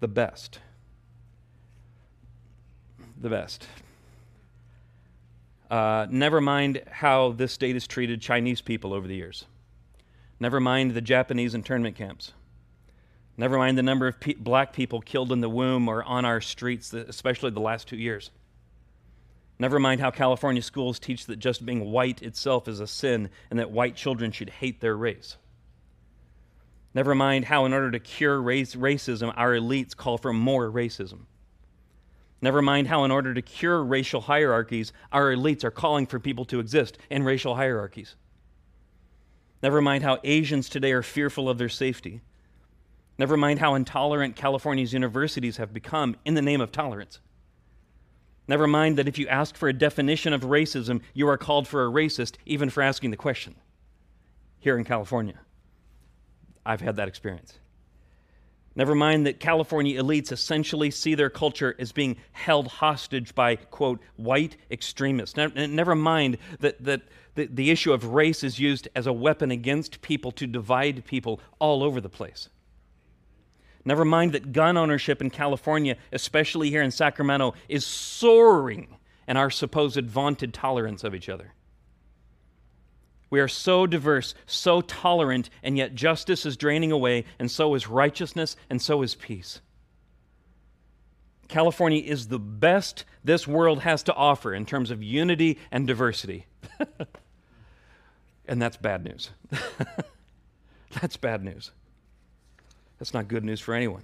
[0.01, 0.60] The best.
[3.21, 3.67] The best.
[5.73, 9.45] Uh, never mind how this state has treated Chinese people over the years.
[10.39, 12.31] Never mind the Japanese internment camps.
[13.38, 16.41] Never mind the number of pe- black people killed in the womb or on our
[16.41, 18.29] streets, especially the last two years.
[19.57, 23.57] Never mind how California schools teach that just being white itself is a sin and
[23.57, 25.38] that white children should hate their race.
[26.93, 31.21] Never mind how, in order to cure race, racism, our elites call for more racism.
[32.43, 36.43] Never mind how, in order to cure racial hierarchies, our elites are calling for people
[36.45, 38.17] to exist in racial hierarchies.
[39.62, 42.19] Never mind how Asians today are fearful of their safety.
[43.17, 47.21] Never mind how intolerant California's universities have become in the name of tolerance.
[48.45, 51.86] Never mind that if you ask for a definition of racism, you are called for
[51.86, 53.56] a racist, even for asking the question.
[54.60, 55.39] Here in California,
[56.65, 57.58] I've had that experience.
[58.75, 63.99] Never mind that California elites essentially see their culture as being held hostage by, quote,
[64.15, 65.38] white extremists.
[65.38, 67.03] Never mind that, that
[67.36, 71.39] the, the issue of race is used as a weapon against people to divide people
[71.59, 72.49] all over the place.
[73.86, 78.95] Never mind that gun ownership in California, especially here in Sacramento, is soaring
[79.27, 81.53] in our supposed vaunted tolerance of each other.
[83.33, 87.87] We are so diverse, so tolerant, and yet justice is draining away, and so is
[87.87, 89.59] righteousness, and so is peace.
[91.47, 96.45] California is the best this world has to offer in terms of unity and diversity.
[98.47, 99.31] and that's bad news.
[101.01, 101.71] that's bad news.
[102.99, 104.03] That's not good news for anyone.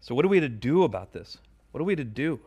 [0.00, 1.38] So, what are we to do about this?
[1.70, 2.40] What are we to do?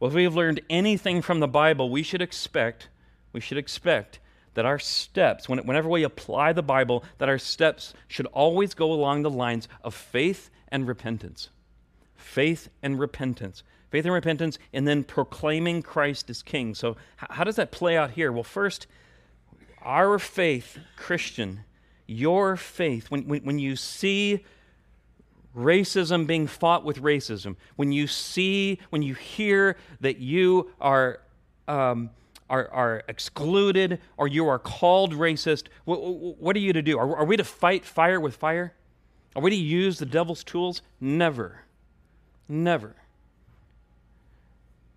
[0.00, 2.88] Well, if we have learned anything from the Bible, we should expect
[3.32, 4.18] we should expect
[4.54, 9.22] that our steps, whenever we apply the Bible, that our steps should always go along
[9.22, 11.50] the lines of faith and repentance.
[12.16, 13.62] Faith and repentance.
[13.90, 16.74] Faith and repentance, and then proclaiming Christ as King.
[16.74, 18.30] So, how does that play out here?
[18.30, 18.86] Well, first,
[19.82, 21.60] our faith, Christian,
[22.06, 24.44] your faith, when, when, when you see
[25.56, 31.20] racism being fought with racism, when you see, when you hear that you are
[31.66, 32.10] um,
[32.50, 36.98] are, are excluded or you are called racist, what, what are you to do?
[36.98, 38.74] Are, are we to fight fire with fire?
[39.34, 40.82] Are we to use the devil's tools?
[41.00, 41.60] Never.
[42.48, 42.96] Never.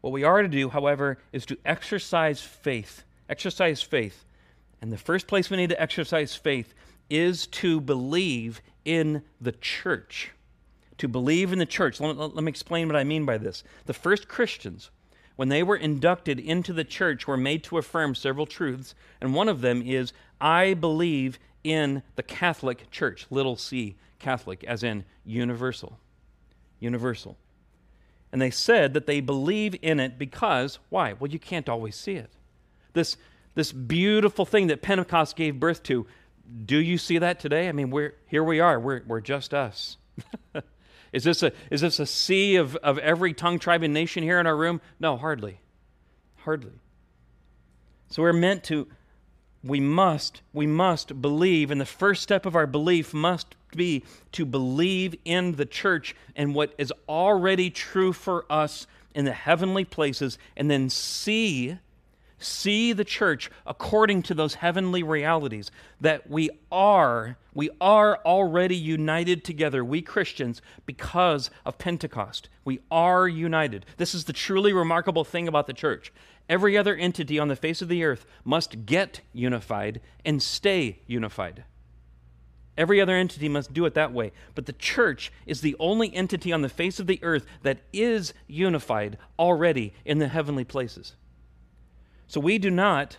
[0.02, 3.04] What we are to do, however, is to exercise faith.
[3.30, 4.26] Exercise faith.
[4.82, 6.74] And the first place we need to exercise faith
[7.10, 10.32] is to believe in the church.
[10.98, 12.02] To believe in the church.
[12.02, 13.63] Let, let, let me explain what I mean by this.
[13.86, 14.89] The first Christians
[15.36, 19.50] when they were inducted into the church, were made to affirm several truths, and one
[19.50, 25.98] of them is I believe in the Catholic Church, little c, Catholic, as in universal.
[26.80, 27.38] Universal.
[28.32, 31.13] And they said that they believe in it because, why?
[31.13, 32.32] Well, you can't always see it.
[32.93, 33.15] This,
[33.56, 36.06] this beautiful thing that Pentecost gave birth to,
[36.65, 37.69] do you see that today?
[37.69, 39.98] I mean, we're, here we are, we're, we're just us.
[41.13, 44.39] Is this a, is this a sea of, of every tongue, tribe, and nation here
[44.39, 44.82] in our room?
[44.99, 45.60] No, hardly.
[46.38, 46.73] Hardly.
[48.10, 48.88] So we're meant to,
[49.63, 54.45] we must, we must believe, and the first step of our belief must be to
[54.45, 60.39] believe in the church and what is already true for us in the heavenly places,
[60.58, 61.78] and then see,
[62.43, 69.43] see the church according to those heavenly realities that we are we are already united
[69.43, 72.49] together we Christians because of Pentecost.
[72.65, 73.86] We are united.
[73.97, 76.12] This is the truly remarkable thing about the church.
[76.49, 81.63] Every other entity on the face of the earth must get unified and stay unified.
[82.77, 84.32] Every other entity must do it that way.
[84.56, 88.34] But the church is the only entity on the face of the earth that is
[88.47, 91.13] unified already in the heavenly places.
[92.27, 93.17] So we do not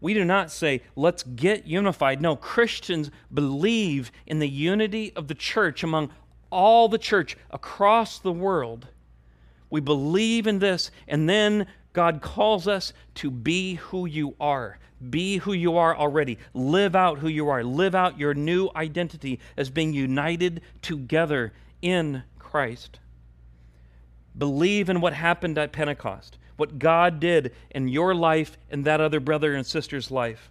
[0.00, 2.20] we do not say let's get unified.
[2.20, 6.10] No, Christians believe in the unity of the church among
[6.50, 8.88] all the church across the world.
[9.70, 14.78] We believe in this and then God calls us to be who you are.
[15.10, 16.38] Be who you are already.
[16.54, 17.64] Live out who you are.
[17.64, 23.00] Live out your new identity as being united together in Christ.
[24.36, 29.20] Believe in what happened at Pentecost, what God did in your life and that other
[29.20, 30.50] brother and sister's life.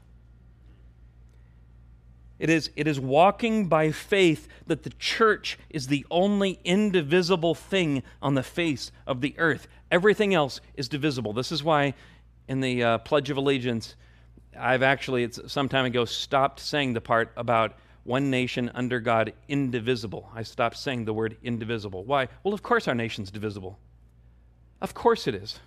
[2.42, 8.02] It is, it is walking by faith that the church is the only indivisible thing
[8.20, 9.68] on the face of the earth.
[9.92, 11.34] Everything else is divisible.
[11.34, 11.94] This is why
[12.48, 13.96] in the uh, Pledge of Allegiance,
[14.60, 19.34] I've actually, it's some time ago, stopped saying the part about one nation under God,
[19.48, 20.28] indivisible.
[20.34, 22.04] I stopped saying the word indivisible.
[22.06, 22.28] Why?
[22.44, 23.78] Well, of course our nation's divisible.
[24.82, 25.60] Of course it is.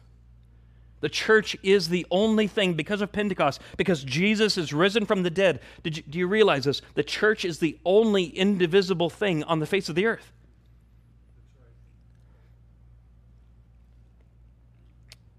[1.04, 5.28] The church is the only thing because of Pentecost, because Jesus is risen from the
[5.28, 5.60] dead.
[5.82, 6.80] You, do you realize this?
[6.94, 10.32] The church is the only indivisible thing on the face of the earth.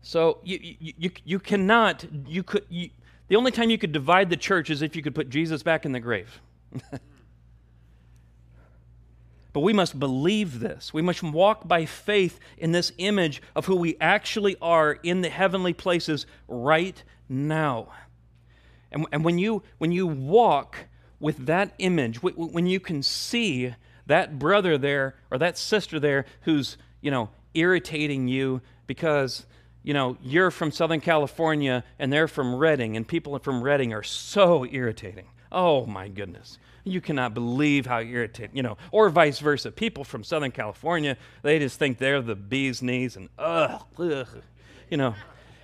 [0.04, 2.92] So you, you, you, you cannot, you could, you,
[3.28, 5.84] the only time you could divide the church is if you could put Jesus back
[5.84, 6.42] in the grave.
[9.56, 10.94] but we must believe this.
[10.94, 15.30] We must walk by faith in this image of who we actually are in the
[15.30, 17.88] heavenly places right now.
[18.92, 20.88] And, and when, you, when you walk
[21.22, 23.74] with that image, when you can see
[24.08, 29.46] that brother there or that sister there who's, you know, irritating you because
[29.84, 34.04] you know, you're from Southern California and they're from Redding, and people from Redding are
[34.04, 35.28] so irritating.
[35.56, 36.60] Oh my goodness.
[36.84, 39.72] You cannot believe how irritating, you know, or vice versa.
[39.72, 44.28] People from Southern California, they just think they're the bee's knees and ugh, ugh.
[44.90, 45.16] you know.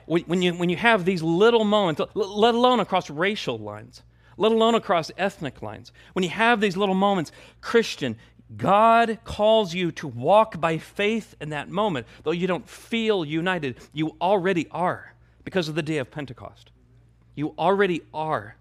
[0.08, 4.02] When you, when you have these little moments, let alone across racial lines,
[4.36, 8.18] let alone across ethnic lines, when you have these little moments, Christian,
[8.58, 12.08] God calls you to walk by faith in that moment.
[12.24, 16.72] Though you don't feel united, you already are because of the day of Pentecost.
[17.36, 18.56] You already are.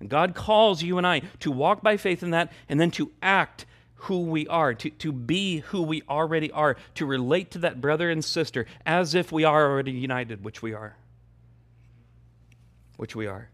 [0.00, 3.12] And God calls you and I to walk by faith in that and then to
[3.22, 7.80] act who we are, to, to be who we already are, to relate to that
[7.80, 10.96] brother and sister as if we are already united, which we are.
[12.96, 13.50] Which we are.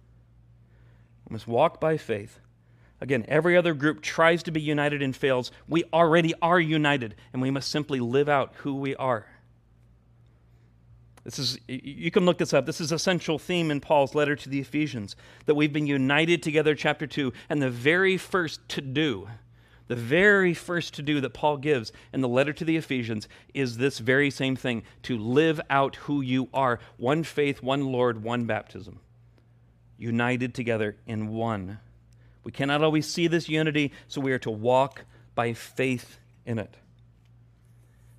[1.28, 2.38] We must walk by faith
[3.00, 5.52] Again, every other group tries to be united and fails.
[5.68, 9.26] We already are united, and we must simply live out who we are.
[11.26, 12.64] This is, you can look this up.
[12.64, 16.42] This is a central theme in Paul's letter to the Ephesians that we've been united
[16.42, 17.32] together, chapter 2.
[17.50, 19.28] And the very first to do,
[19.88, 23.76] the very first to do that Paul gives in the letter to the Ephesians is
[23.76, 28.44] this very same thing to live out who you are one faith, one Lord, one
[28.44, 29.00] baptism.
[29.98, 31.80] United together in one
[32.46, 36.76] we cannot always see this unity, so we are to walk by faith in it.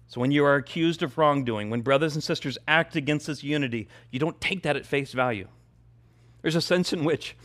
[0.07, 3.89] So when you are accused of wrongdoing, when brothers and sisters act against this unity,
[4.09, 5.47] you don't take that at face value.
[6.41, 7.35] There's a sense in which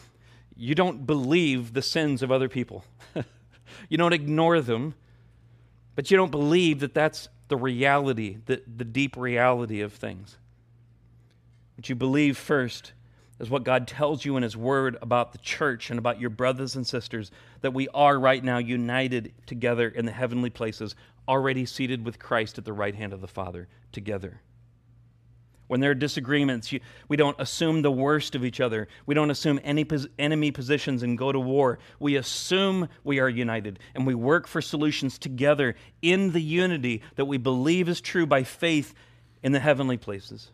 [0.56, 2.84] you don't believe the sins of other people.
[3.88, 4.94] you don't ignore them,
[5.96, 10.36] but you don't believe that that's the reality, the, the deep reality of things.
[11.76, 12.92] What you believe first
[13.40, 16.76] is what God tells you in His Word about the church and about your brothers
[16.76, 20.94] and sisters, that we are right now united together in the heavenly places,
[21.28, 24.40] already seated with Christ at the right hand of the Father together.
[25.72, 28.88] When there are disagreements, you, we don't assume the worst of each other.
[29.06, 31.78] We don't assume any pos- enemy positions and go to war.
[31.98, 37.24] We assume we are united and we work for solutions together in the unity that
[37.24, 38.92] we believe is true by faith
[39.42, 40.50] in the heavenly places.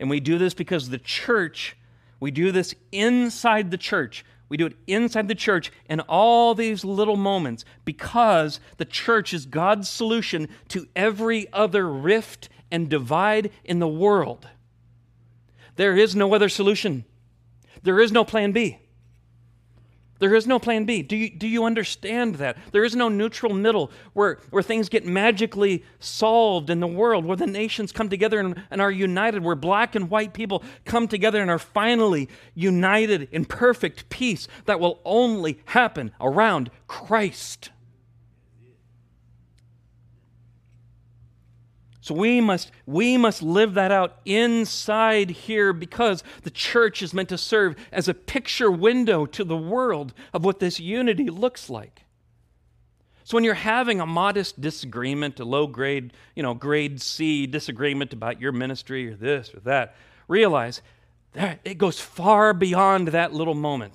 [0.00, 1.76] And we do this because the church,
[2.20, 4.24] we do this inside the church.
[4.48, 9.46] We do it inside the church in all these little moments because the church is
[9.46, 14.48] God's solution to every other rift and divide in the world.
[15.76, 17.04] There is no other solution.
[17.82, 18.78] There is no plan B.
[20.22, 21.02] There is no plan B.
[21.02, 22.56] Do you, do you understand that?
[22.70, 27.36] There is no neutral middle where, where things get magically solved in the world, where
[27.36, 31.42] the nations come together and, and are united, where black and white people come together
[31.42, 37.70] and are finally united in perfect peace that will only happen around Christ.
[42.12, 47.30] So we must, we must live that out inside here because the church is meant
[47.30, 52.04] to serve as a picture window to the world of what this unity looks like.
[53.24, 58.12] So when you're having a modest disagreement, a low grade, you know, grade C disagreement
[58.12, 59.96] about your ministry or this or that,
[60.28, 60.82] realize
[61.32, 63.94] that it goes far beyond that little moment.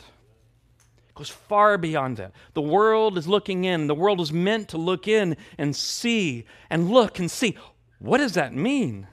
[1.07, 2.32] It goes far beyond that.
[2.55, 3.86] The world is looking in.
[3.86, 7.55] The world is meant to look in and see and look and see
[8.00, 9.08] what does that mean?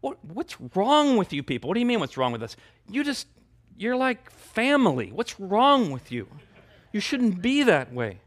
[0.00, 1.68] What, what's wrong with you people?
[1.68, 2.56] What do you mean, what's wrong with us?
[2.88, 3.26] You just,
[3.76, 5.12] you're like family.
[5.12, 6.28] What's wrong with you?
[6.92, 8.20] You shouldn't be that way.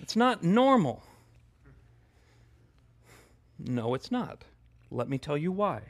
[0.00, 1.02] It's not normal.
[3.58, 4.44] No, it's not.
[4.90, 5.80] Let me tell you why.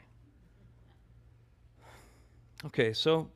[2.65, 3.29] Okay, so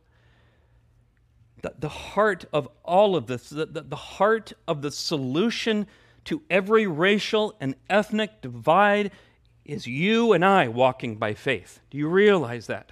[1.61, 5.85] the, the heart of all of this, the, the, the heart of the solution
[6.29, 9.09] to every racial and ethnic divide
[9.65, 11.79] is you and I walking by faith.
[11.89, 12.91] Do you realize that?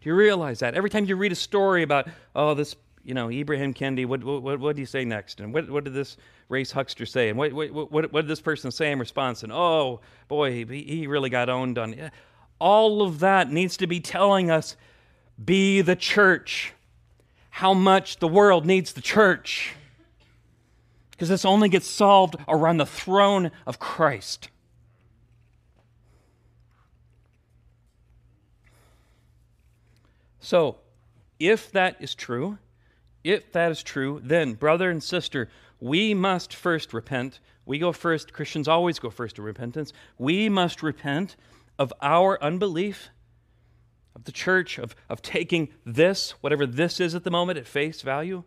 [0.00, 0.74] Do you realize that?
[0.74, 4.60] Every time you read a story about, oh, this, you know, Ibram Kendi, what, what,
[4.60, 5.40] what did he say next?
[5.40, 6.16] And what, what did this
[6.48, 7.28] race huckster say?
[7.28, 9.42] And what, what, what, what did this person say in response?
[9.42, 12.12] And oh, boy, he, he really got owned on.
[12.60, 14.76] All of that needs to be telling us
[15.44, 16.72] be the church.
[17.50, 19.74] How much the world needs the church
[21.18, 24.50] because this only gets solved around the throne of Christ.
[30.38, 30.76] So,
[31.40, 32.58] if that is true,
[33.24, 35.50] if that is true, then, brother and sister,
[35.80, 37.40] we must first repent.
[37.66, 38.32] We go first.
[38.32, 39.92] Christians always go first to repentance.
[40.18, 41.34] We must repent
[41.80, 43.08] of our unbelief,
[44.14, 48.02] of the church, of, of taking this, whatever this is at the moment, at face
[48.02, 48.44] value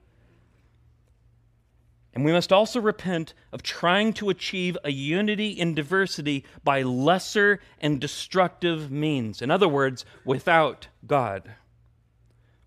[2.13, 7.61] and we must also repent of trying to achieve a unity in diversity by lesser
[7.79, 9.41] and destructive means.
[9.41, 11.55] In other words, without God.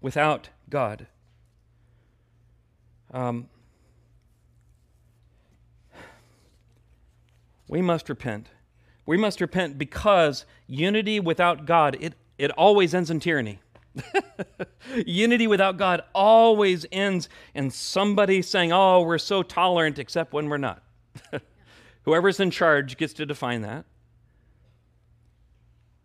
[0.00, 1.08] Without God.
[3.12, 3.48] Um,
[7.68, 8.48] we must repent.
[9.04, 13.60] We must repent because unity without God, it, it always ends in tyranny.
[15.06, 20.58] Unity without God always ends in somebody saying, Oh, we're so tolerant, except when we're
[20.58, 20.82] not.
[22.02, 23.84] Whoever's in charge gets to define that.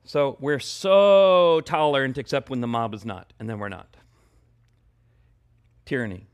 [0.03, 3.95] So we're so tolerant, except when the mob is not, and then we're not.
[5.85, 6.27] Tyranny.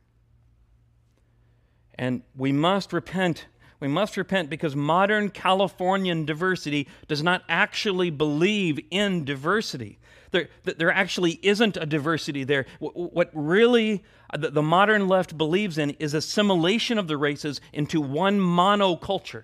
[1.95, 3.47] And we must repent
[3.79, 9.99] we must repent because modern Californian diversity does not actually believe in diversity.
[10.31, 12.65] There, there actually isn't a diversity there.
[12.79, 14.03] What really
[14.33, 19.43] uh, the modern left believes in is assimilation of the races into one monoculture.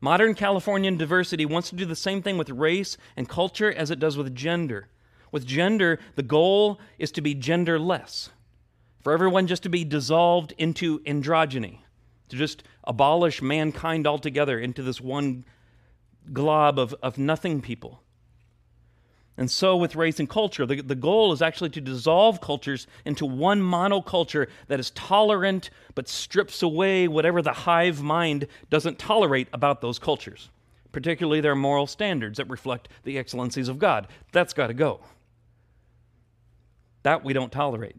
[0.00, 3.98] Modern Californian diversity wants to do the same thing with race and culture as it
[3.98, 4.88] does with gender.
[5.32, 8.30] With gender, the goal is to be genderless,
[9.02, 11.80] for everyone just to be dissolved into androgyny
[12.28, 15.44] to just abolish mankind altogether into this one
[16.32, 18.02] glob of, of nothing people.
[19.38, 23.24] And so, with race and culture, the, the goal is actually to dissolve cultures into
[23.24, 29.80] one monoculture that is tolerant but strips away whatever the hive mind doesn't tolerate about
[29.80, 30.50] those cultures,
[30.90, 34.08] particularly their moral standards that reflect the excellencies of God.
[34.32, 35.00] That's got to go.
[37.04, 37.96] That we don't tolerate.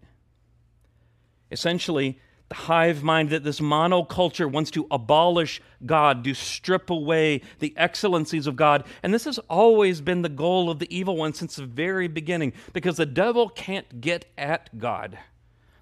[1.51, 2.19] Essentially,
[2.51, 8.55] hive mind that this monoculture wants to abolish God, to strip away the excellencies of
[8.55, 8.85] God.
[9.03, 12.53] And this has always been the goal of the evil one since the very beginning,
[12.73, 15.19] because the devil can't get at God.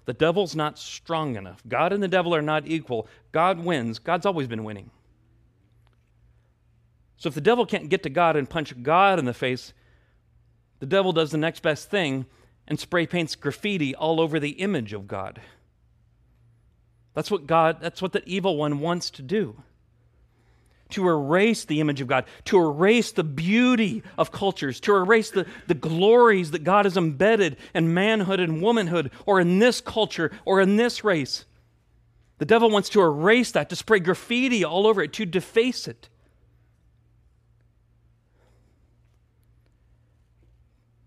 [0.04, 1.62] The devil's not strong enough.
[1.68, 3.06] God and the devil are not equal.
[3.32, 3.98] God wins.
[3.98, 4.90] God's always been winning.
[7.18, 9.72] So if the devil can't get to God and punch God in the face,
[10.78, 12.26] the devil does the next best thing
[12.66, 15.40] and spray paints graffiti all over the image of God.
[17.18, 19.60] That's what God, that's what the evil one wants to do.
[20.90, 25.44] To erase the image of God, to erase the beauty of cultures, to erase the,
[25.66, 30.60] the glories that God has embedded in manhood and womanhood, or in this culture, or
[30.60, 31.44] in this race.
[32.38, 36.08] The devil wants to erase that, to spray graffiti all over it, to deface it.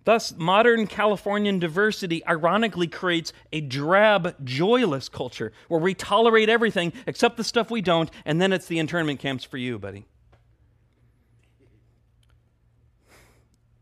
[0.03, 7.37] Thus, modern Californian diversity ironically creates a drab, joyless culture where we tolerate everything except
[7.37, 10.05] the stuff we don't, and then it's the internment camps for you, buddy.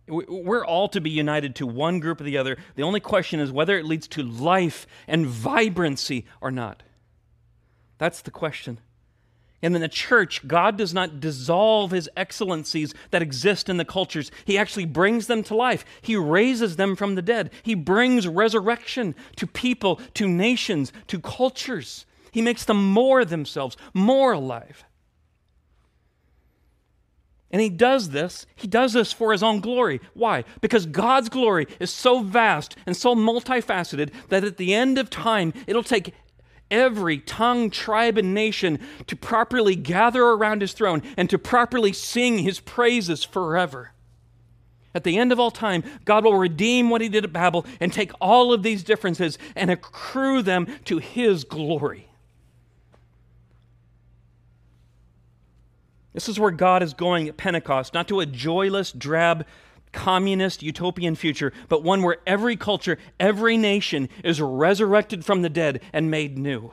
[0.07, 2.57] We're all to be united to one group or the other.
[2.75, 6.83] The only question is whether it leads to life and vibrancy or not.
[7.99, 8.79] That's the question.
[9.61, 14.31] And in the church, God does not dissolve his excellencies that exist in the cultures.
[14.45, 15.83] He actually brings them to life.
[16.01, 17.51] He raises them from the dead.
[17.63, 22.05] He brings resurrection to people, to nations, to cultures.
[22.31, 24.85] He makes them more themselves, more alive.
[27.51, 29.99] And he does this, he does this for his own glory.
[30.13, 30.43] Why?
[30.61, 35.53] Because God's glory is so vast and so multifaceted that at the end of time,
[35.65, 36.13] it'll take
[36.71, 42.39] every tongue, tribe, and nation to properly gather around his throne and to properly sing
[42.39, 43.91] his praises forever.
[44.93, 47.93] At the end of all time, God will redeem what he did at Babel and
[47.93, 52.09] take all of these differences and accrue them to his glory.
[56.13, 59.45] This is where God is going at Pentecost, not to a joyless, drab,
[59.91, 65.81] communist utopian future, but one where every culture, every nation is resurrected from the dead
[65.93, 66.71] and made new.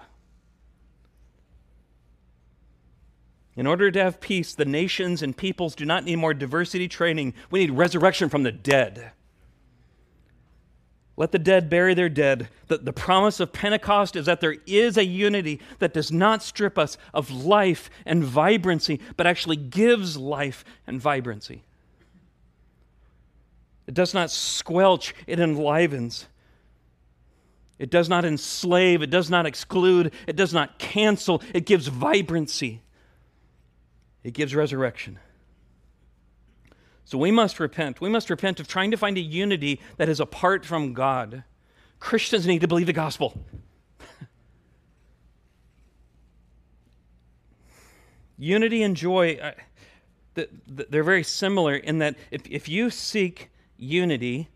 [3.57, 7.33] In order to have peace, the nations and peoples do not need more diversity training.
[7.51, 9.13] We need resurrection from the dead.
[11.17, 12.51] Let the dead bury their dead.
[12.69, 16.79] The, the promise of Pentecost is that there is a unity that does not strip
[16.79, 21.63] us of life and vibrancy, but actually gives life and vibrancy.
[23.87, 26.27] It does not squelch, it enlivens.
[27.79, 32.83] It does not enslave, it does not exclude, it does not cancel, it gives vibrancy.
[34.25, 35.19] It gives resurrection.
[37.05, 38.01] So we must repent.
[38.01, 41.45] We must repent of trying to find a unity that is apart from God.
[42.01, 43.41] Christians need to believe the gospel.
[48.39, 49.53] unity and joy, uh,
[50.67, 54.49] they're very similar in that if, if you seek unity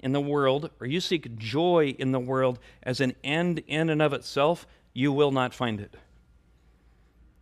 [0.00, 4.02] in the world, or you seek joy in the world as an end in and
[4.02, 5.96] of itself, you will not find it.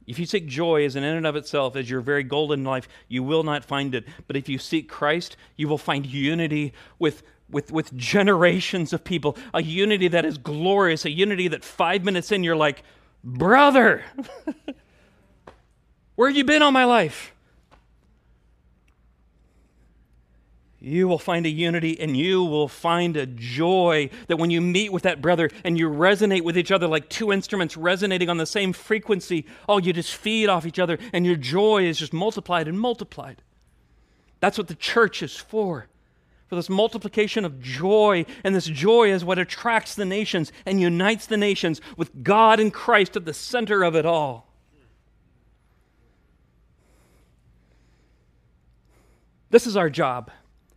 [0.06, 2.88] If you seek joy as an in and of itself, as your very golden life,
[3.08, 4.04] you will not find it.
[4.26, 9.36] But if you seek Christ, you will find unity with, with, with generations of people,
[9.54, 12.82] a unity that is glorious, a unity that five minutes in you're like,
[13.22, 14.04] brother,
[16.16, 17.33] where have you been all my life?
[20.84, 24.92] You will find a unity and you will find a joy that when you meet
[24.92, 28.46] with that brother and you resonate with each other like two instruments resonating on the
[28.46, 32.68] same frequency, oh, you just feed off each other and your joy is just multiplied
[32.68, 33.42] and multiplied.
[34.40, 35.86] That's what the church is for.
[36.48, 41.24] For this multiplication of joy, and this joy is what attracts the nations and unites
[41.24, 44.52] the nations with God and Christ at the center of it all.
[49.48, 50.30] This is our job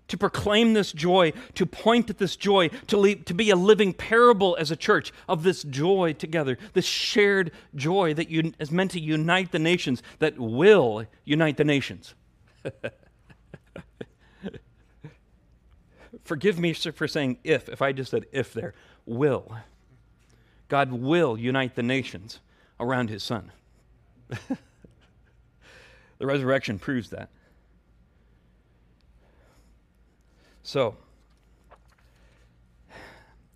[0.07, 3.93] to proclaim this joy, to point at this joy, to, lead, to be a living
[3.93, 8.27] parable as a church of this joy together, this shared joy that
[8.59, 12.13] is meant to unite the nations, that will unite the nations.
[16.23, 18.73] Forgive me for saying if, if I just said if there.
[19.05, 19.55] Will.
[20.67, 22.39] God will unite the nations
[22.79, 23.51] around his son.
[24.29, 24.57] the
[26.19, 27.29] resurrection proves that.
[30.67, 30.97] So,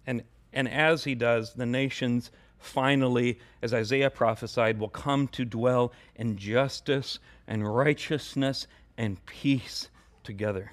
[0.07, 5.91] and, and as he does, the nations finally, as Isaiah prophesied, will come to dwell
[6.16, 8.66] in justice and righteousness
[8.97, 9.89] and peace
[10.24, 10.72] together.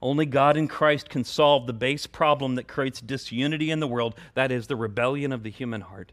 [0.00, 4.14] Only God in Christ can solve the base problem that creates disunity in the world
[4.32, 6.10] that is, the rebellion of the human heart.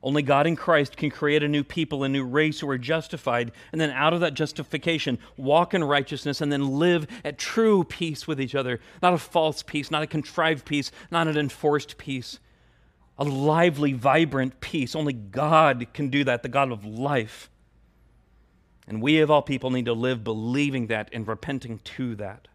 [0.00, 3.50] Only God in Christ can create a new people, a new race who are justified,
[3.72, 8.26] and then out of that justification, walk in righteousness, and then live at true peace
[8.26, 8.78] with each other.
[9.02, 12.38] Not a false peace, not a contrived peace, not an enforced peace.
[13.18, 14.94] A lively, vibrant peace.
[14.94, 17.50] Only God can do that, the God of life.
[18.86, 22.46] And we, of all people, need to live believing that and repenting to that.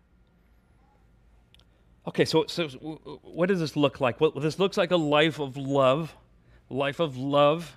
[2.07, 2.69] Okay, so, so
[3.21, 4.21] what does this look like?
[4.21, 6.15] Well, this looks like a life of love
[6.69, 7.75] life of love.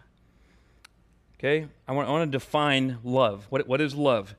[1.38, 3.46] Okay, I want, I want to define love.
[3.50, 4.34] What, what is love?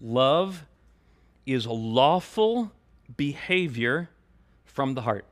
[0.00, 0.64] Love
[1.46, 2.72] is lawful
[3.16, 4.10] behavior
[4.64, 5.24] from the heart.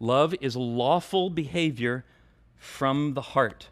[0.00, 2.04] Love is lawful behavior
[2.56, 3.68] from the heart.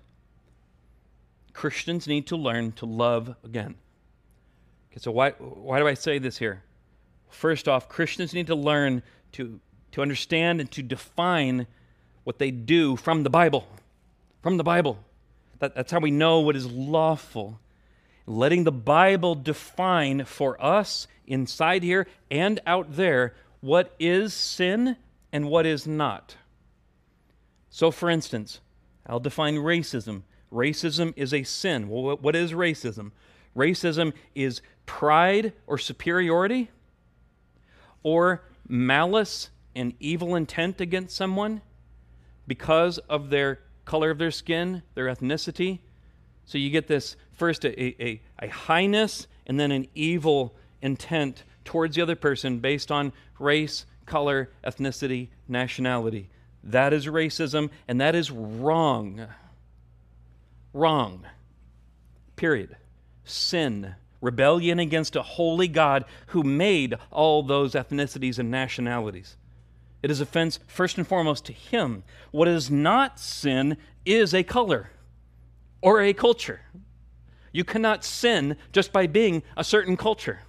[1.52, 3.74] Christians need to learn to love again.
[4.90, 6.62] Okay, so why, why do I say this here?
[7.28, 9.60] First off, Christians need to learn to,
[9.92, 11.66] to understand and to define
[12.24, 13.66] what they do from the Bible.
[14.42, 14.98] From the Bible.
[15.58, 17.60] That, that's how we know what is lawful.
[18.26, 24.96] Letting the Bible define for us inside here and out there what is sin
[25.32, 26.36] and what is not.
[27.70, 28.60] So, for instance,
[29.06, 30.22] I'll define racism.
[30.52, 31.88] Racism is a sin.
[31.88, 33.12] Well, what is racism?
[33.56, 36.70] Racism is pride or superiority,
[38.02, 41.60] or malice and evil intent against someone
[42.46, 45.80] because of their color of their skin, their ethnicity.
[46.44, 51.96] So you get this first a, a, a highness and then an evil intent towards
[51.96, 56.28] the other person based on race, color, ethnicity, nationality.
[56.62, 59.26] That is racism, and that is wrong.
[60.72, 61.26] Wrong.
[62.36, 62.76] Period.
[63.24, 63.94] Sin.
[64.20, 69.36] Rebellion against a holy God who made all those ethnicities and nationalities.
[70.02, 72.04] It is offense first and foremost to Him.
[72.30, 74.90] What is not sin is a color
[75.82, 76.60] or a culture.
[77.52, 80.40] You cannot sin just by being a certain culture.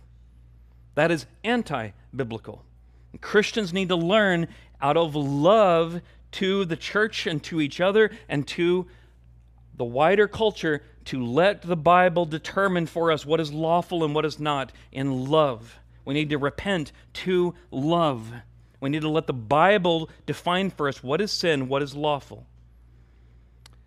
[0.95, 2.63] That is anti biblical.
[3.19, 4.47] Christians need to learn
[4.81, 6.01] out of love
[6.33, 8.87] to the church and to each other and to
[9.75, 14.25] the wider culture to let the Bible determine for us what is lawful and what
[14.25, 15.79] is not in love.
[16.05, 18.31] We need to repent to love.
[18.81, 22.47] We need to let the Bible define for us what is sin, what is lawful.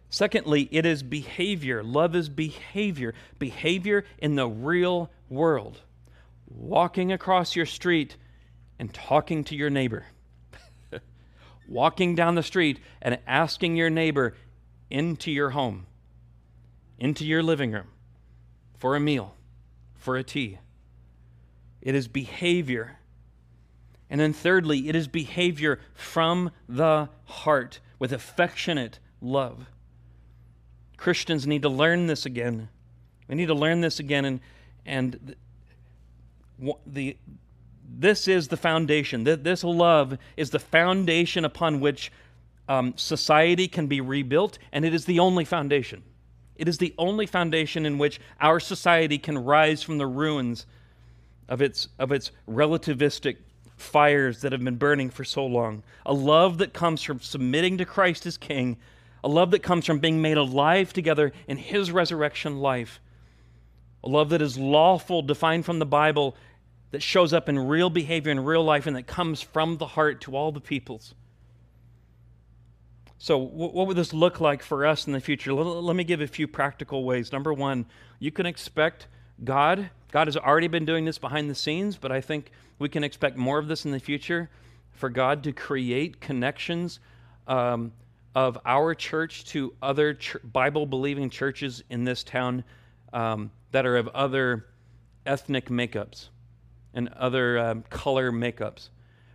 [0.09, 1.83] Secondly, it is behavior.
[1.83, 3.13] Love is behavior.
[3.41, 5.81] Behavior in the real world.
[6.47, 8.17] Walking across your street
[8.79, 10.07] and talking to your neighbor.
[11.69, 14.37] Walking down the street and asking your neighbor
[14.89, 15.87] into your home,
[16.97, 17.89] into your living room,
[18.79, 19.35] for a meal,
[19.97, 20.59] for a tea.
[21.81, 22.99] It is behavior.
[24.15, 29.67] And then, thirdly, it is behavior from the heart with affectionate love.
[30.97, 32.69] Christians need to learn this again.
[33.27, 34.25] We need to learn this again.
[34.25, 34.41] And,
[34.87, 35.35] and
[36.87, 37.17] the,
[37.93, 39.25] this is the foundation.
[39.25, 42.13] This love is the foundation upon which
[42.69, 46.05] um, society can be rebuilt, and it is the only foundation.
[46.55, 50.67] It is the only foundation in which our society can rise from the ruins
[51.49, 53.39] of its, of its relativistic
[53.77, 55.83] fires that have been burning for so long.
[56.07, 58.77] A love that comes from submitting to Christ as King,
[59.23, 63.01] a love that comes from being made alive together in His resurrection life,
[64.03, 66.37] a love that is lawful, defined from the Bible,
[66.91, 70.21] that shows up in real behavior in real life and that comes from the heart
[70.21, 71.15] to all the peoples.
[73.19, 75.53] So, what would this look like for us in the future?
[75.55, 77.33] Let me give a few practical ways.
[77.33, 77.87] Number one,
[78.19, 79.07] you can expect
[79.43, 79.91] God.
[80.15, 83.37] God has already been doing this behind the scenes, but I think we can expect
[83.37, 84.49] more of this in the future
[84.93, 87.01] for God to create connections
[87.49, 87.91] um,
[88.33, 92.63] of our church to other ch- Bible believing churches in this town
[93.13, 94.67] um, that are of other
[95.27, 96.29] ethnic makeups
[96.95, 98.91] and other um, color makeups.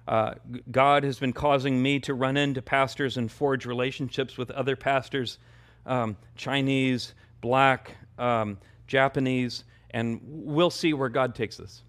[0.08, 0.36] Uh,
[0.72, 5.40] God has been causing me to run into pastors and forge relationships with other pastors,
[5.86, 8.58] um, Chinese, black, um,
[8.88, 11.82] Japanese, and we'll see where God takes us.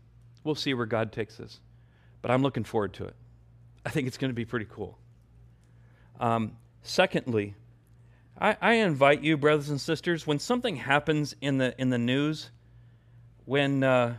[0.44, 1.60] We'll see where God takes us.
[2.22, 3.14] But I'm looking forward to it.
[3.84, 4.98] I think it's going to be pretty cool.
[6.18, 7.54] Um, secondly,
[8.38, 12.50] I, I invite you, brothers and sisters, when something happens in the in the news,
[13.44, 14.16] when uh,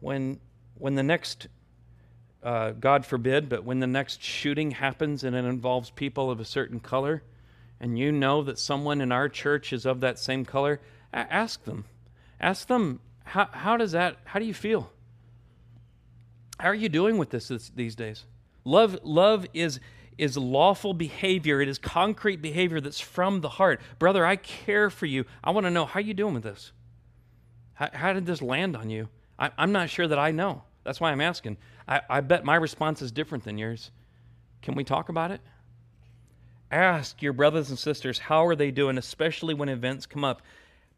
[0.00, 0.40] when
[0.78, 1.48] when the next,
[2.42, 6.44] uh, God forbid, but when the next shooting happens and it involves people of a
[6.44, 7.22] certain color,
[7.80, 10.80] and you know that someone in our church is of that same color,
[11.12, 11.84] ask them.
[12.40, 14.90] Ask them, how, how does that, how do you feel?
[16.58, 18.24] How are you doing with this, this these days?
[18.64, 19.80] Love, love is,
[20.18, 21.60] is lawful behavior.
[21.60, 23.80] It is concrete behavior that's from the heart.
[23.98, 25.24] Brother, I care for you.
[25.44, 26.72] I want to know how you doing with this.
[27.74, 29.08] How, how did this land on you?
[29.38, 30.62] I, am not sure that I know.
[30.84, 31.58] That's why I'm asking.
[31.86, 33.90] I, I bet my response is different than yours.
[34.62, 35.40] Can we talk about it?
[36.70, 40.42] Ask your brothers and sisters how are they doing, especially when events come up.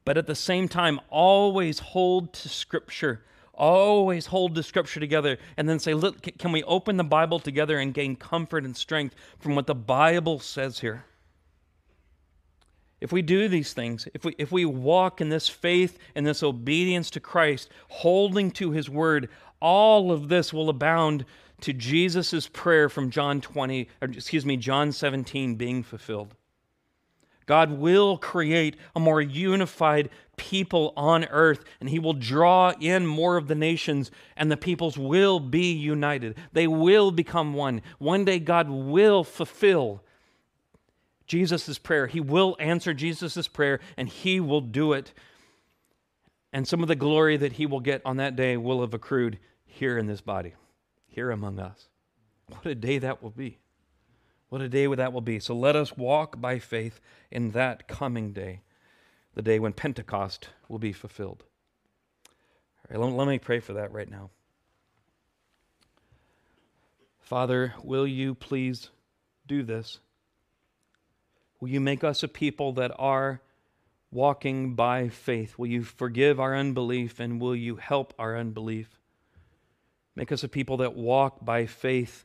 [0.08, 3.20] But at the same time, always hold to Scripture.
[3.52, 7.78] Always hold the Scripture together and then say, look, can we open the Bible together
[7.78, 11.04] and gain comfort and strength from what the Bible says here?
[13.02, 16.42] If we do these things, if we, if we walk in this faith and this
[16.42, 19.28] obedience to Christ, holding to his word,
[19.60, 21.26] all of this will abound
[21.60, 26.34] to Jesus' prayer from John 20, or excuse me, John 17 being fulfilled.
[27.48, 33.38] God will create a more unified people on earth, and he will draw in more
[33.38, 36.36] of the nations, and the peoples will be united.
[36.52, 37.80] They will become one.
[37.98, 40.04] One day, God will fulfill
[41.26, 42.06] Jesus' prayer.
[42.06, 45.14] He will answer Jesus' prayer, and he will do it.
[46.52, 49.38] And some of the glory that he will get on that day will have accrued
[49.64, 50.52] here in this body,
[51.06, 51.88] here among us.
[52.48, 53.56] What a day that will be.
[54.48, 55.40] What a day that will be.
[55.40, 58.62] So let us walk by faith in that coming day,
[59.34, 61.44] the day when Pentecost will be fulfilled.
[62.90, 64.30] All right, let, let me pray for that right now.
[67.20, 68.88] Father, will you please
[69.46, 69.98] do this?
[71.60, 73.42] Will you make us a people that are
[74.10, 75.58] walking by faith?
[75.58, 78.98] Will you forgive our unbelief and will you help our unbelief?
[80.16, 82.24] Make us a people that walk by faith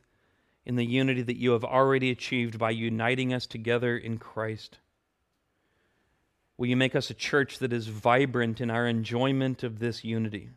[0.66, 4.78] in the unity that you have already achieved by uniting us together in Christ.
[6.56, 10.50] Will you make us a church that is vibrant in our enjoyment of this unity?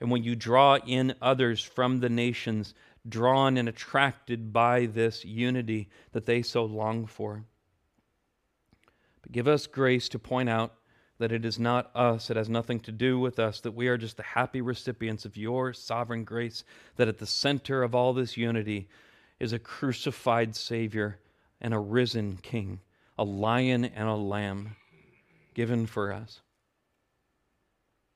[0.00, 2.74] And will you draw in others from the nations,
[3.06, 7.44] drawn and attracted by this unity that they so long for?
[9.20, 10.74] But give us grace to point out
[11.20, 13.98] that it is not us, it has nothing to do with us, that we are
[13.98, 16.64] just the happy recipients of your sovereign grace,
[16.96, 18.88] that at the center of all this unity
[19.38, 21.18] is a crucified Savior
[21.60, 22.80] and a risen King,
[23.18, 24.76] a lion and a lamb
[25.52, 26.40] given for us.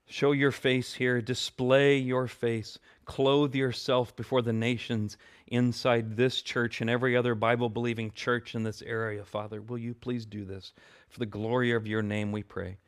[0.06, 6.80] Show your face here, display your face, clothe yourself before the nations inside this church
[6.80, 9.60] and every other Bible believing church in this area, Father.
[9.60, 10.72] Will you please do this?
[11.10, 12.78] For the glory of your name, we pray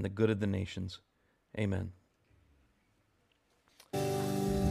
[0.00, 0.98] and the good of the nations.
[1.58, 1.92] Amen.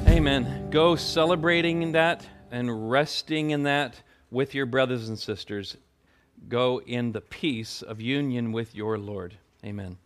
[0.08, 0.72] Amen.
[0.72, 4.02] Go celebrating that and resting in that
[4.32, 5.78] with your brothers and sisters.
[6.48, 9.38] Go in the peace of union with your Lord.
[9.64, 10.00] Amen.